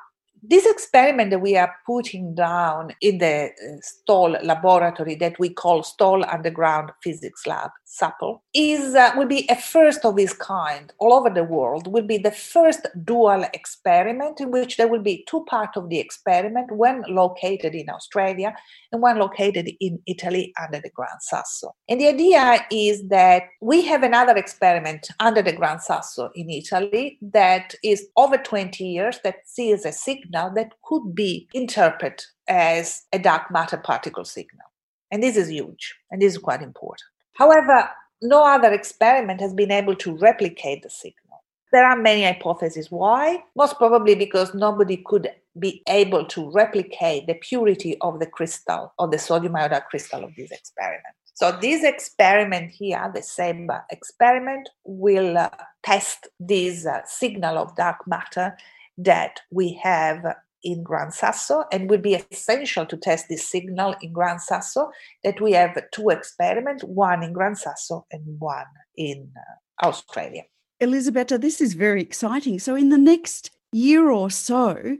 this 0.48 0.66
experiment 0.66 1.30
that 1.30 1.40
we 1.40 1.56
are 1.56 1.74
putting 1.86 2.34
down 2.34 2.94
in 3.00 3.18
the 3.18 3.46
uh, 3.46 3.76
Stawell 3.80 4.36
laboratory 4.42 5.14
that 5.16 5.38
we 5.38 5.48
call 5.48 5.82
Stawell 5.82 6.24
Underground 6.24 6.92
Physics 7.02 7.46
Lab, 7.46 7.70
SUPL, 7.86 8.40
is 8.52 8.94
uh, 8.94 9.12
will 9.16 9.26
be 9.26 9.46
a 9.48 9.56
first 9.56 10.04
of 10.04 10.18
its 10.18 10.34
kind 10.34 10.92
all 10.98 11.14
over 11.14 11.30
the 11.30 11.44
world. 11.44 11.86
Will 11.86 12.06
be 12.06 12.18
the 12.18 12.30
first 12.30 12.86
dual 13.04 13.44
experiment 13.54 14.40
in 14.40 14.50
which 14.50 14.76
there 14.76 14.88
will 14.88 15.02
be 15.02 15.24
two 15.28 15.44
parts 15.44 15.76
of 15.76 15.88
the 15.88 15.98
experiment, 15.98 16.70
one 16.72 17.04
located 17.08 17.74
in 17.74 17.88
Australia 17.88 18.54
and 18.92 19.00
one 19.00 19.18
located 19.18 19.70
in 19.80 19.98
Italy 20.06 20.52
under 20.62 20.80
the 20.80 20.90
Gran 20.90 21.20
Sasso. 21.20 21.74
And 21.88 22.00
the 22.00 22.08
idea 22.08 22.66
is 22.70 23.08
that 23.08 23.44
we 23.60 23.82
have 23.86 24.02
another 24.02 24.36
experiment 24.36 25.08
under 25.20 25.42
the 25.42 25.52
Gran 25.52 25.80
Sasso 25.80 26.30
in 26.34 26.50
Italy 26.50 27.18
that 27.22 27.74
is 27.82 28.06
over 28.16 28.36
20 28.36 28.84
years 28.84 29.18
that 29.24 29.36
sees 29.46 29.84
a 29.86 29.92
signal 29.92 30.33
signal 30.34 30.54
that 30.54 30.72
could 30.82 31.14
be 31.14 31.48
interpreted 31.54 32.24
as 32.48 33.02
a 33.12 33.18
dark 33.18 33.50
matter 33.50 33.76
particle 33.76 34.24
signal. 34.24 34.66
And 35.10 35.22
this 35.22 35.36
is 35.36 35.48
huge 35.48 35.94
and 36.10 36.20
this 36.20 36.34
is 36.34 36.38
quite 36.38 36.62
important. 36.62 37.02
However, 37.34 37.88
no 38.22 38.44
other 38.44 38.72
experiment 38.72 39.40
has 39.40 39.54
been 39.54 39.70
able 39.70 39.94
to 39.96 40.16
replicate 40.16 40.82
the 40.82 40.90
signal. 40.90 41.42
There 41.72 41.84
are 41.84 41.96
many 41.96 42.24
hypotheses 42.24 42.90
why. 42.90 43.42
Most 43.56 43.78
probably 43.78 44.14
because 44.14 44.54
nobody 44.54 45.02
could 45.04 45.28
be 45.58 45.82
able 45.88 46.24
to 46.26 46.50
replicate 46.52 47.26
the 47.26 47.34
purity 47.34 47.96
of 48.00 48.18
the 48.20 48.26
crystal, 48.26 48.92
of 48.98 49.10
the 49.10 49.18
sodium 49.18 49.56
iodide 49.56 49.84
crystal 49.86 50.24
of 50.24 50.34
this 50.36 50.50
experiment. 50.50 51.14
So 51.34 51.50
this 51.60 51.82
experiment 51.82 52.70
here, 52.70 53.10
the 53.12 53.22
same 53.22 53.68
experiment, 53.90 54.68
will 54.84 55.36
uh, 55.36 55.50
test 55.82 56.28
this 56.38 56.86
uh, 56.86 57.00
signal 57.06 57.58
of 57.58 57.74
dark 57.74 58.06
matter 58.06 58.56
that 58.98 59.40
we 59.50 59.80
have 59.82 60.24
in 60.62 60.82
Gran 60.82 61.10
Sasso 61.10 61.64
and 61.70 61.90
will 61.90 61.98
be 61.98 62.14
essential 62.14 62.86
to 62.86 62.96
test 62.96 63.28
this 63.28 63.48
signal 63.48 63.94
in 64.00 64.12
Gran 64.12 64.38
Sasso 64.38 64.90
that 65.22 65.40
we 65.40 65.52
have 65.52 65.78
two 65.92 66.08
experiments, 66.08 66.82
one 66.84 67.22
in 67.22 67.32
Gran 67.32 67.54
Sasso 67.54 68.06
and 68.10 68.22
one 68.40 68.64
in 68.96 69.30
uh, 69.36 69.86
Australia. 69.86 70.42
Elisabetta, 70.80 71.38
this 71.38 71.60
is 71.60 71.74
very 71.74 72.00
exciting. 72.00 72.58
So, 72.58 72.74
in 72.74 72.88
the 72.88 72.98
next 72.98 73.50
year 73.72 74.10
or 74.10 74.30
so, 74.30 74.96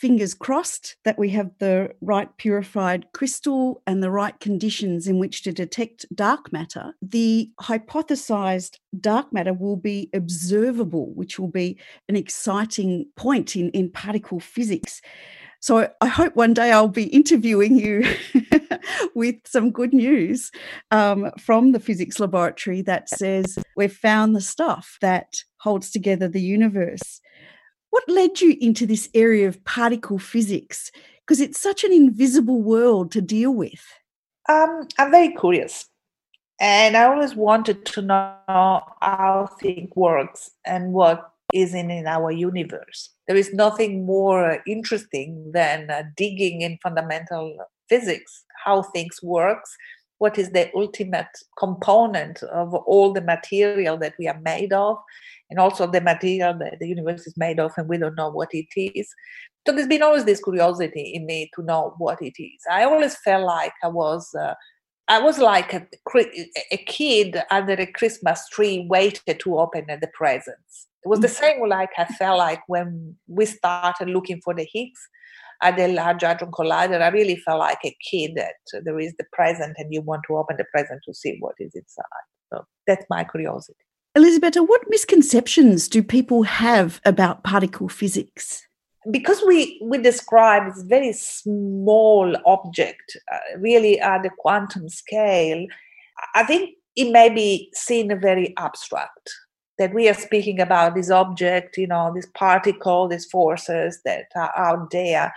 fingers 0.00 0.32
crossed 0.32 0.96
that 1.04 1.18
we 1.18 1.28
have 1.28 1.50
the 1.58 1.90
right 2.00 2.34
purified 2.38 3.04
crystal 3.12 3.82
and 3.86 4.02
the 4.02 4.10
right 4.10 4.40
conditions 4.40 5.06
in 5.06 5.18
which 5.18 5.42
to 5.42 5.52
detect 5.52 6.06
dark 6.14 6.50
matter, 6.50 6.94
the 7.02 7.50
hypothesized 7.60 8.78
dark 8.98 9.30
matter 9.30 9.52
will 9.52 9.76
be 9.76 10.08
observable, 10.14 11.12
which 11.14 11.38
will 11.38 11.48
be 11.48 11.78
an 12.08 12.16
exciting 12.16 13.06
point 13.16 13.54
in, 13.54 13.68
in 13.70 13.90
particle 13.90 14.40
physics. 14.40 15.02
So 15.60 15.90
I 16.00 16.06
hope 16.06 16.34
one 16.34 16.54
day 16.54 16.72
I'll 16.72 16.88
be 16.88 17.08
interviewing 17.08 17.76
you 17.76 18.10
with 19.14 19.36
some 19.44 19.70
good 19.70 19.92
news 19.92 20.50
um, 20.90 21.30
from 21.38 21.72
the 21.72 21.80
physics 21.80 22.18
laboratory 22.18 22.80
that 22.82 23.10
says 23.10 23.58
we've 23.76 23.94
found 23.94 24.34
the 24.34 24.40
stuff 24.40 24.96
that 25.02 25.44
holds 25.58 25.90
together 25.90 26.26
the 26.26 26.40
universe. 26.40 27.20
What 27.90 28.08
led 28.08 28.40
you 28.40 28.56
into 28.60 28.86
this 28.86 29.08
area 29.14 29.48
of 29.48 29.64
particle 29.64 30.18
physics? 30.18 30.90
Because 31.20 31.40
it's 31.40 31.60
such 31.60 31.84
an 31.84 31.92
invisible 31.92 32.62
world 32.62 33.12
to 33.12 33.20
deal 33.20 33.52
with. 33.52 33.84
Um, 34.48 34.88
I'm 34.98 35.10
very 35.10 35.34
curious. 35.34 35.86
And 36.60 36.96
I 36.96 37.04
always 37.04 37.34
wanted 37.34 37.84
to 37.86 38.02
know 38.02 38.34
how 38.46 39.48
things 39.60 39.90
works 39.96 40.50
and 40.66 40.92
what 40.92 41.30
is 41.54 41.74
in, 41.74 41.90
in 41.90 42.06
our 42.06 42.30
universe. 42.30 43.10
There 43.26 43.36
is 43.36 43.52
nothing 43.52 44.04
more 44.04 44.62
interesting 44.66 45.50
than 45.52 45.90
uh, 45.90 46.02
digging 46.16 46.60
in 46.60 46.78
fundamental 46.82 47.56
physics, 47.88 48.44
how 48.64 48.82
things 48.82 49.18
works, 49.22 49.74
what 50.20 50.38
is 50.38 50.50
the 50.50 50.70
ultimate 50.74 51.34
component 51.58 52.42
of 52.42 52.74
all 52.74 53.10
the 53.10 53.22
material 53.22 53.96
that 53.96 54.12
we 54.18 54.28
are 54.28 54.38
made 54.42 54.70
of, 54.70 54.98
and 55.48 55.58
also 55.58 55.86
the 55.86 56.00
material 56.02 56.52
that 56.58 56.78
the 56.78 56.86
universe 56.86 57.26
is 57.26 57.36
made 57.38 57.58
of, 57.58 57.72
and 57.78 57.88
we 57.88 57.96
don't 57.96 58.16
know 58.16 58.30
what 58.30 58.50
it 58.52 58.68
is. 58.76 59.08
So 59.66 59.72
there's 59.72 59.88
been 59.88 60.02
always 60.02 60.26
this 60.26 60.42
curiosity 60.42 61.12
in 61.14 61.24
me 61.24 61.50
to 61.54 61.62
know 61.62 61.94
what 61.96 62.20
it 62.20 62.34
is. 62.40 62.60
I 62.70 62.84
always 62.84 63.16
felt 63.16 63.44
like 63.44 63.72
I 63.82 63.88
was. 63.88 64.32
Uh, 64.34 64.54
I 65.08 65.18
was 65.18 65.38
like 65.38 65.72
a, 65.74 65.84
a 66.70 66.76
kid 66.76 67.42
under 67.50 67.72
a 67.72 67.86
Christmas 67.86 68.48
tree, 68.50 68.86
waited 68.88 69.40
to 69.40 69.58
open 69.58 69.86
the 69.88 70.10
presents. 70.14 70.86
It 71.04 71.08
was 71.08 71.18
the 71.18 71.26
mm. 71.26 71.40
same 71.40 71.68
like 71.68 71.90
I 71.98 72.04
felt 72.04 72.38
like 72.38 72.60
when 72.68 73.16
we 73.26 73.46
started 73.46 74.08
looking 74.08 74.40
for 74.40 74.54
the 74.54 74.68
Higgs 74.72 75.00
at 75.62 75.76
the 75.76 75.88
Large 75.88 76.22
Hadron 76.22 76.50
Collider. 76.50 77.00
I 77.00 77.08
really 77.08 77.36
felt 77.36 77.58
like 77.58 77.78
a 77.84 77.96
kid 78.10 78.32
that 78.36 78.54
there 78.84 78.98
is 78.98 79.14
the 79.18 79.24
present 79.32 79.76
and 79.78 79.92
you 79.92 80.00
want 80.00 80.22
to 80.26 80.36
open 80.36 80.56
the 80.56 80.64
present 80.64 81.02
to 81.06 81.14
see 81.14 81.36
what 81.40 81.54
is 81.58 81.74
inside. 81.74 82.04
So 82.52 82.64
that's 82.86 83.04
my 83.10 83.24
curiosity. 83.24 83.78
Elisabetta, 84.16 84.62
what 84.62 84.82
misconceptions 84.88 85.88
do 85.88 86.02
people 86.02 86.42
have 86.42 87.00
about 87.04 87.44
particle 87.44 87.88
physics? 87.88 88.66
Because 89.10 89.42
we, 89.46 89.80
we 89.82 89.98
describe 89.98 90.66
this 90.66 90.82
very 90.82 91.12
small 91.12 92.36
object, 92.44 93.16
uh, 93.32 93.58
really 93.58 94.00
at 94.00 94.22
the 94.22 94.30
quantum 94.38 94.88
scale, 94.88 95.64
I 96.34 96.42
think 96.42 96.70
it 96.96 97.10
may 97.10 97.28
be 97.28 97.70
seen 97.72 98.10
a 98.10 98.16
very 98.16 98.52
abstract. 98.58 99.30
That 99.80 99.94
we 99.94 100.08
are 100.08 100.14
speaking 100.14 100.60
about 100.60 100.94
this 100.94 101.10
object, 101.10 101.76
you 101.76 101.88
know, 101.88 102.12
this 102.14 102.28
particle, 102.34 103.08
these 103.08 103.24
forces 103.24 104.00
that 104.04 104.26
are 104.36 104.52
out 104.56 104.90
there, 104.90 105.32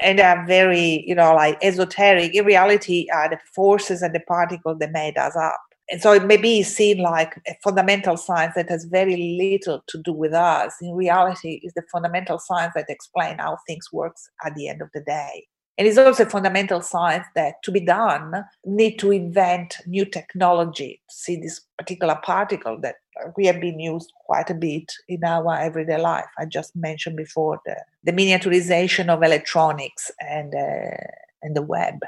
and 0.00 0.18
are 0.18 0.44
very, 0.46 1.04
you 1.06 1.14
know, 1.14 1.34
like 1.34 1.58
esoteric. 1.62 2.34
In 2.34 2.44
reality, 2.44 3.06
are 3.14 3.28
the 3.28 3.38
forces 3.54 4.02
and 4.02 4.14
the 4.14 4.20
particles 4.20 4.78
that 4.80 4.90
made 4.90 5.16
us 5.18 5.36
up. 5.36 5.60
And 5.90 6.00
so 6.00 6.12
it 6.12 6.24
may 6.24 6.38
be 6.38 6.62
seen 6.62 6.98
like 6.98 7.36
a 7.46 7.54
fundamental 7.62 8.16
science 8.16 8.54
that 8.56 8.70
has 8.70 8.84
very 8.86 9.36
little 9.38 9.84
to 9.86 9.98
do 10.02 10.14
with 10.14 10.32
us. 10.32 10.74
In 10.80 10.94
reality 10.94 11.60
is 11.62 11.74
the 11.74 11.82
fundamental 11.92 12.38
science 12.38 12.72
that 12.74 12.86
explain 12.88 13.36
how 13.38 13.58
things 13.66 13.92
works 13.92 14.30
at 14.46 14.54
the 14.54 14.66
end 14.66 14.80
of 14.80 14.88
the 14.94 15.02
day 15.02 15.46
and 15.78 15.88
it's 15.88 15.98
also 15.98 16.24
a 16.24 16.30
fundamental 16.30 16.80
science 16.80 17.26
that 17.34 17.62
to 17.62 17.72
be 17.72 17.80
done 17.80 18.44
need 18.64 18.98
to 18.98 19.10
invent 19.10 19.76
new 19.86 20.04
technology 20.04 21.00
to 21.08 21.14
see 21.14 21.36
this 21.36 21.60
particular 21.78 22.18
particle 22.22 22.78
that 22.80 22.96
we 23.36 23.46
have 23.46 23.60
been 23.60 23.78
used 23.78 24.12
quite 24.26 24.50
a 24.50 24.54
bit 24.54 24.92
in 25.08 25.22
our 25.24 25.54
everyday 25.58 26.00
life 26.00 26.26
i 26.38 26.44
just 26.44 26.74
mentioned 26.76 27.16
before 27.16 27.60
the, 27.66 27.76
the 28.04 28.12
miniaturization 28.12 29.08
of 29.08 29.22
electronics 29.22 30.10
and 30.20 30.54
uh, 30.54 30.96
and 31.42 31.54
the 31.54 31.62
web 31.62 32.00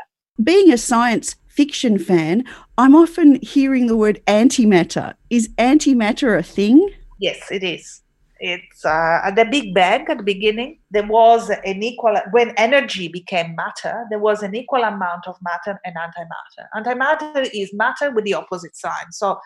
being 0.42 0.72
a 0.72 0.78
science 0.78 1.36
fiction 1.46 1.98
fan, 1.98 2.44
I'm 2.76 2.94
often 2.94 3.38
hearing 3.40 3.86
the 3.86 3.96
word 3.96 4.20
antimatter. 4.26 5.14
Is 5.30 5.48
antimatter 5.56 6.38
a 6.38 6.42
thing? 6.42 6.90
Yes, 7.18 7.50
it 7.50 7.62
is. 7.62 8.02
It's 8.38 8.84
uh, 8.84 9.20
at 9.24 9.36
the 9.36 9.44
Big 9.44 9.74
Bang 9.74 10.06
at 10.08 10.18
the 10.18 10.22
beginning, 10.22 10.78
there 10.90 11.06
was 11.06 11.50
an 11.50 11.82
equal, 11.82 12.16
when 12.32 12.50
energy 12.56 13.08
became 13.08 13.54
matter, 13.56 14.04
there 14.10 14.18
was 14.18 14.42
an 14.42 14.54
equal 14.54 14.82
amount 14.82 15.26
of 15.26 15.36
matter 15.42 15.80
and 15.84 15.94
antimatter. 15.96 16.66
Antimatter 16.74 17.48
is 17.54 17.72
matter 17.72 18.10
with 18.10 18.24
the 18.24 18.34
opposite 18.34 18.76
sign. 18.76 19.12
So 19.12 19.38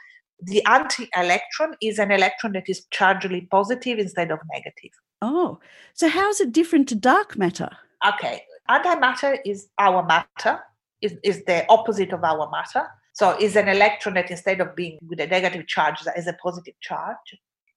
the 0.42 0.64
anti 0.66 1.08
electron 1.16 1.74
is 1.82 1.98
an 1.98 2.10
electron 2.10 2.52
that 2.54 2.68
is 2.68 2.86
chargedly 2.92 3.48
positive 3.50 3.98
instead 3.98 4.30
of 4.30 4.38
negative. 4.52 4.92
Oh, 5.22 5.58
so 5.94 6.08
how 6.08 6.30
is 6.30 6.40
it 6.40 6.52
different 6.52 6.88
to 6.88 6.94
dark 6.94 7.36
matter? 7.36 7.70
Okay, 8.06 8.42
antimatter 8.70 9.38
is 9.44 9.68
our 9.78 10.04
matter, 10.06 10.60
is, 11.02 11.14
is 11.22 11.44
the 11.44 11.66
opposite 11.68 12.12
of 12.12 12.24
our 12.24 12.50
matter. 12.50 12.88
So 13.12 13.36
is 13.38 13.56
an 13.56 13.68
electron 13.68 14.14
that 14.14 14.30
instead 14.30 14.60
of 14.60 14.74
being 14.74 14.98
with 15.06 15.20
a 15.20 15.26
negative 15.26 15.66
charge 15.66 15.98
is 16.16 16.26
a 16.26 16.32
positive 16.42 16.74
charge. 16.80 17.16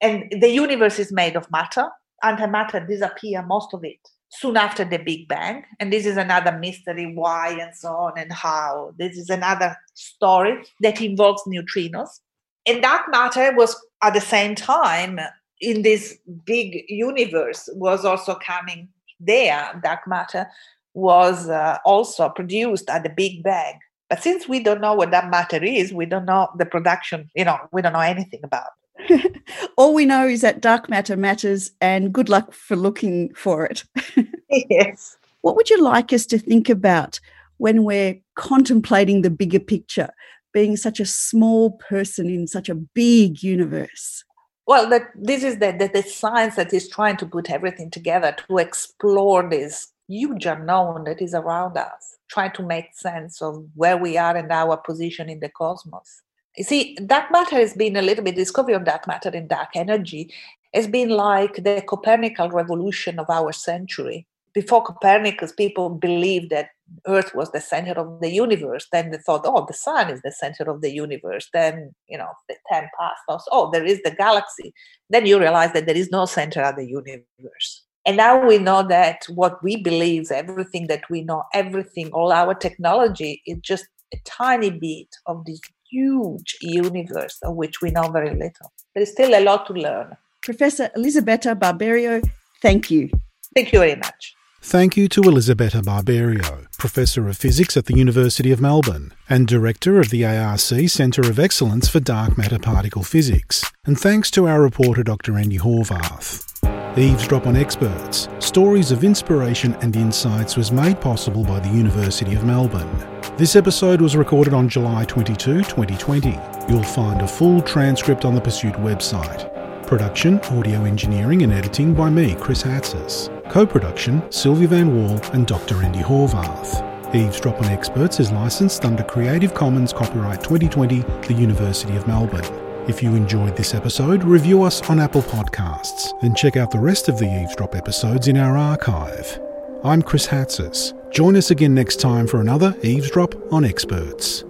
And 0.04 0.30
the 0.42 0.50
universe 0.50 1.00
is 1.00 1.14
made 1.14 1.38
of 1.38 1.50
matter. 1.50 1.88
Antimatter 2.24 2.86
disappear 2.86 3.42
most 3.42 3.74
of 3.74 3.86
it 3.86 3.98
soon 4.28 4.58
after 4.58 4.84
the 4.84 4.98
Big 4.98 5.30
Bang. 5.30 5.64
And 5.80 5.94
this 5.94 6.06
is 6.06 6.18
another 6.18 6.52
mystery 6.52 7.14
why 7.16 7.58
and 7.60 7.74
so 7.74 7.90
on 7.90 8.14
and 8.18 8.32
how. 8.32 8.94
This 9.00 9.18
is 9.18 9.30
another 9.30 9.78
story 9.94 10.62
that 10.82 11.02
involves 11.02 11.44
neutrinos. 11.48 12.20
And 12.66 12.82
dark 12.82 13.04
matter 13.12 13.56
was 13.56 13.78
at 14.04 14.14
the 14.14 14.22
same 14.22 14.56
time 14.56 15.22
in 15.62 15.84
this 15.84 16.18
big 16.46 16.84
universe 16.90 17.70
was 17.74 18.04
also 18.04 18.36
coming 18.36 18.90
there, 19.22 19.80
dark 19.82 20.06
matter 20.06 20.48
was 20.94 21.48
uh, 21.48 21.78
also 21.86 22.28
produced 22.28 22.90
at 22.90 23.04
the 23.04 23.10
Big 23.10 23.42
Bang. 23.42 23.80
But 24.10 24.22
since 24.22 24.50
we 24.50 24.60
don't 24.60 24.82
know 24.82 24.94
what 24.96 25.12
that 25.12 25.30
matter 25.30 25.64
is, 25.64 25.94
we 25.94 26.06
don't 26.06 26.26
know 26.26 26.50
the 26.58 26.66
production, 26.66 27.32
you 27.36 27.46
know, 27.46 27.58
we 27.72 27.82
don't 27.82 27.94
know 27.94 28.00
anything 28.00 28.42
about 28.44 28.68
All 29.78 29.94
we 29.94 30.06
know 30.06 30.28
is 30.28 30.42
that 30.42 30.62
dark 30.62 30.90
matter 30.90 31.16
matters, 31.16 31.72
and 31.82 32.14
good 32.14 32.30
luck 32.30 32.54
for 32.54 32.76
looking 32.76 33.34
for 33.34 33.66
it. 33.66 33.84
yes. 34.50 35.18
What 35.42 35.56
would 35.56 35.70
you 35.70 35.82
like 35.82 36.14
us 36.14 36.26
to 36.28 36.40
think 36.40 36.70
about 36.70 37.20
when 37.58 37.84
we're 37.84 38.20
contemplating 38.36 39.22
the 39.22 39.30
bigger 39.30 39.60
picture, 39.60 40.10
being 40.54 40.78
such 40.78 41.00
a 41.00 41.06
small 41.06 41.72
person 41.72 42.30
in 42.30 42.48
such 42.48 42.70
a 42.70 42.76
big 42.76 43.44
universe? 43.44 44.24
Well, 44.66 44.90
that 44.90 45.10
this 45.16 45.44
is 45.44 45.60
the, 45.60 45.76
the, 45.78 45.90
the 45.94 46.08
science 46.08 46.56
that 46.56 46.74
is 46.74 46.88
trying 46.88 47.18
to 47.18 47.26
put 47.26 47.50
everything 47.50 47.92
together 47.92 48.36
to 48.48 48.58
explore 48.60 49.48
this 49.50 49.92
huge 50.08 50.46
unknown 50.46 51.04
that 51.06 51.22
is 51.22 51.34
around 51.34 51.78
us, 51.78 52.18
trying 52.30 52.54
to 52.54 52.64
make 52.64 52.94
sense 52.94 53.42
of 53.42 53.66
where 53.76 53.98
we 53.98 54.18
are 54.18 54.36
and 54.38 54.52
our 54.52 54.78
position 54.78 55.30
in 55.30 55.40
the 55.42 55.50
cosmos. 55.50 56.22
You 56.58 56.64
see, 56.64 56.96
dark 57.06 57.32
matter 57.32 57.56
has 57.56 57.74
been 57.74 57.96
a 57.96 58.02
little 58.02 58.24
bit 58.24 58.36
discovery 58.36 58.76
of 58.76 58.86
dark 58.86 59.08
matter 59.08 59.30
and 59.30 59.50
dark 59.50 59.70
energy 59.76 60.32
has 60.74 60.88
been 60.88 61.10
like 61.10 61.56
the 61.64 61.84
Copernican 61.88 62.52
revolution 62.52 63.20
of 63.20 63.30
our 63.30 63.52
century. 63.52 64.28
Before 64.54 64.84
Copernicus, 64.84 65.52
people 65.52 65.90
believed 65.90 66.52
that 66.52 66.70
Earth 67.08 67.34
was 67.34 67.52
the 67.52 67.62
center 67.62 67.94
of 67.94 68.22
the 68.22 68.30
universe. 68.30 68.88
Then 68.92 69.10
they 69.10 69.18
thought, 69.18 69.42
oh, 69.46 69.66
the 69.66 69.74
sun 69.74 70.12
is 70.12 70.22
the 70.22 70.32
center 70.32 70.70
of 70.70 70.82
the 70.82 70.92
universe. 70.92 71.50
Then, 71.54 71.94
you 72.08 72.20
know, 72.20 72.30
the 72.48 72.56
time 72.72 72.88
passed. 73.00 73.48
Oh, 73.52 73.72
there 73.72 73.84
is 73.84 74.02
the 74.04 74.12
galaxy. 74.12 74.74
Then 75.10 75.26
you 75.26 75.40
realize 75.40 75.74
that 75.74 75.88
there 75.88 75.98
is 75.98 76.12
no 76.12 76.26
center 76.26 76.62
of 76.62 76.76
the 76.76 76.86
universe. 76.86 77.84
And 78.06 78.18
now 78.18 78.46
we 78.46 78.60
know 78.60 78.86
that 78.88 79.26
what 79.30 79.64
we 79.64 79.78
believe, 79.78 80.30
everything 80.30 80.88
that 80.88 81.10
we 81.10 81.24
know, 81.24 81.46
everything, 81.54 82.12
all 82.12 82.32
our 82.32 82.54
technology 82.54 83.42
is 83.48 83.58
just 83.62 83.86
a 84.14 84.18
tiny 84.26 84.70
bit 84.70 85.08
of 85.26 85.46
this 85.46 85.60
huge 85.94 86.58
universe 86.62 87.38
of 87.44 87.56
which 87.56 87.82
we 87.82 87.92
know 87.92 88.10
very 88.10 88.32
little. 88.32 88.72
There 88.94 89.04
is 89.04 89.12
still 89.12 89.34
a 89.40 89.44
lot 89.44 89.68
to 89.68 89.74
learn. 89.74 90.18
Professor 90.42 90.90
Elisabetta 90.96 91.56
Barberio, 91.56 92.22
thank 92.62 92.92
you. 92.92 93.10
Thank 93.56 93.72
you 93.72 93.80
very 93.80 93.96
much. 93.96 94.36
Thank 94.66 94.96
you 94.96 95.10
to 95.10 95.22
Elisabetta 95.22 95.82
Barberio, 95.84 96.68
Professor 96.80 97.28
of 97.28 97.36
Physics 97.36 97.76
at 97.76 97.86
the 97.86 97.98
University 97.98 98.50
of 98.52 98.62
Melbourne 98.62 99.14
and 99.30 99.46
Director 99.46 100.00
of 100.00 100.10
the 100.10 100.26
ARC 100.26 100.60
Centre 100.60 101.22
of 101.22 101.38
Excellence 101.38 101.90
for 101.90 102.00
Dark 102.00 102.38
Matter 102.38 102.60
Particle 102.60 103.04
Physics. 103.04 103.70
And 103.86 104.00
thanks 104.00 104.32
to 104.32 104.48
our 104.48 104.62
reporter 104.62 105.04
Dr. 105.04 105.38
Andy 105.38 105.58
Horvath. 105.58 106.73
Eavesdrop 106.98 107.48
on 107.48 107.56
Experts 107.56 108.30
Stories 108.38 108.92
of 108.92 109.04
Inspiration 109.04 109.74
and 109.82 109.96
Insights 109.96 110.56
was 110.56 110.72
made 110.72 111.02
possible 111.02 111.44
by 111.44 111.60
the 111.60 111.70
University 111.70 112.36
of 112.36 112.44
Melbourne. 112.44 112.88
This 113.36 113.56
episode 113.56 114.00
was 114.00 114.16
recorded 114.16 114.54
on 114.54 114.70
July 114.70 115.04
22, 115.06 115.64
2020. 115.64 116.40
You'll 116.70 116.84
find 116.84 117.24
a 117.24 117.28
full 117.28 117.64
transcript 117.64 118.26
on 118.26 118.36
the 118.36 118.42
Pursuit 118.42 118.76
website. 118.76 119.50
Production, 119.88 120.40
audio 120.42 120.84
engineering, 120.84 121.42
and 121.42 121.52
editing 121.52 121.96
by 121.96 122.12
me, 122.12 122.36
Chris 122.36 122.62
Hatzis. 122.62 123.28
Co 123.50 123.66
production, 123.66 124.22
Silvi 124.30 124.68
Vann-Wall 124.68 125.20
and 125.34 125.48
Dr. 125.48 125.82
Andy 125.82 126.02
Horvath. 126.02 127.16
Eavesdrop 127.16 127.60
on 127.60 127.66
Experts 127.66 128.20
is 128.20 128.32
licensed 128.32 128.86
under 128.86 129.04
Creative 129.04 129.56
Commons 129.56 129.94
Copyright 129.94 130.44
2020, 130.44 131.00
the 131.28 131.34
University 131.34 131.96
of 131.96 132.08
Melbourne. 132.08 132.63
If 132.86 133.02
you 133.02 133.16
enjoyed 133.16 133.56
this 133.56 133.74
episode, 133.74 134.26
review 134.26 134.64
us 134.64 134.82
on 134.90 135.00
Apple 135.00 135.22
Podcasts 135.22 136.22
and 136.22 136.36
check 136.36 136.58
out 136.58 136.70
the 136.70 136.80
rest 136.80 137.08
of 137.08 137.18
the 137.18 137.42
Eavesdrop 137.42 137.76
episodes 137.76 138.28
in 138.28 138.36
our 138.36 138.58
archive. 138.58 139.40
I'm 139.86 140.02
Chris 140.02 140.28
Hatzis. 140.28 140.92
Join 141.10 141.38
us 141.38 141.50
again 141.50 141.74
next 141.74 142.02
time 142.02 142.28
for 142.28 142.42
another 142.42 142.76
Eavesdrop 142.84 143.36
on 143.54 143.64
Experts. 143.64 144.44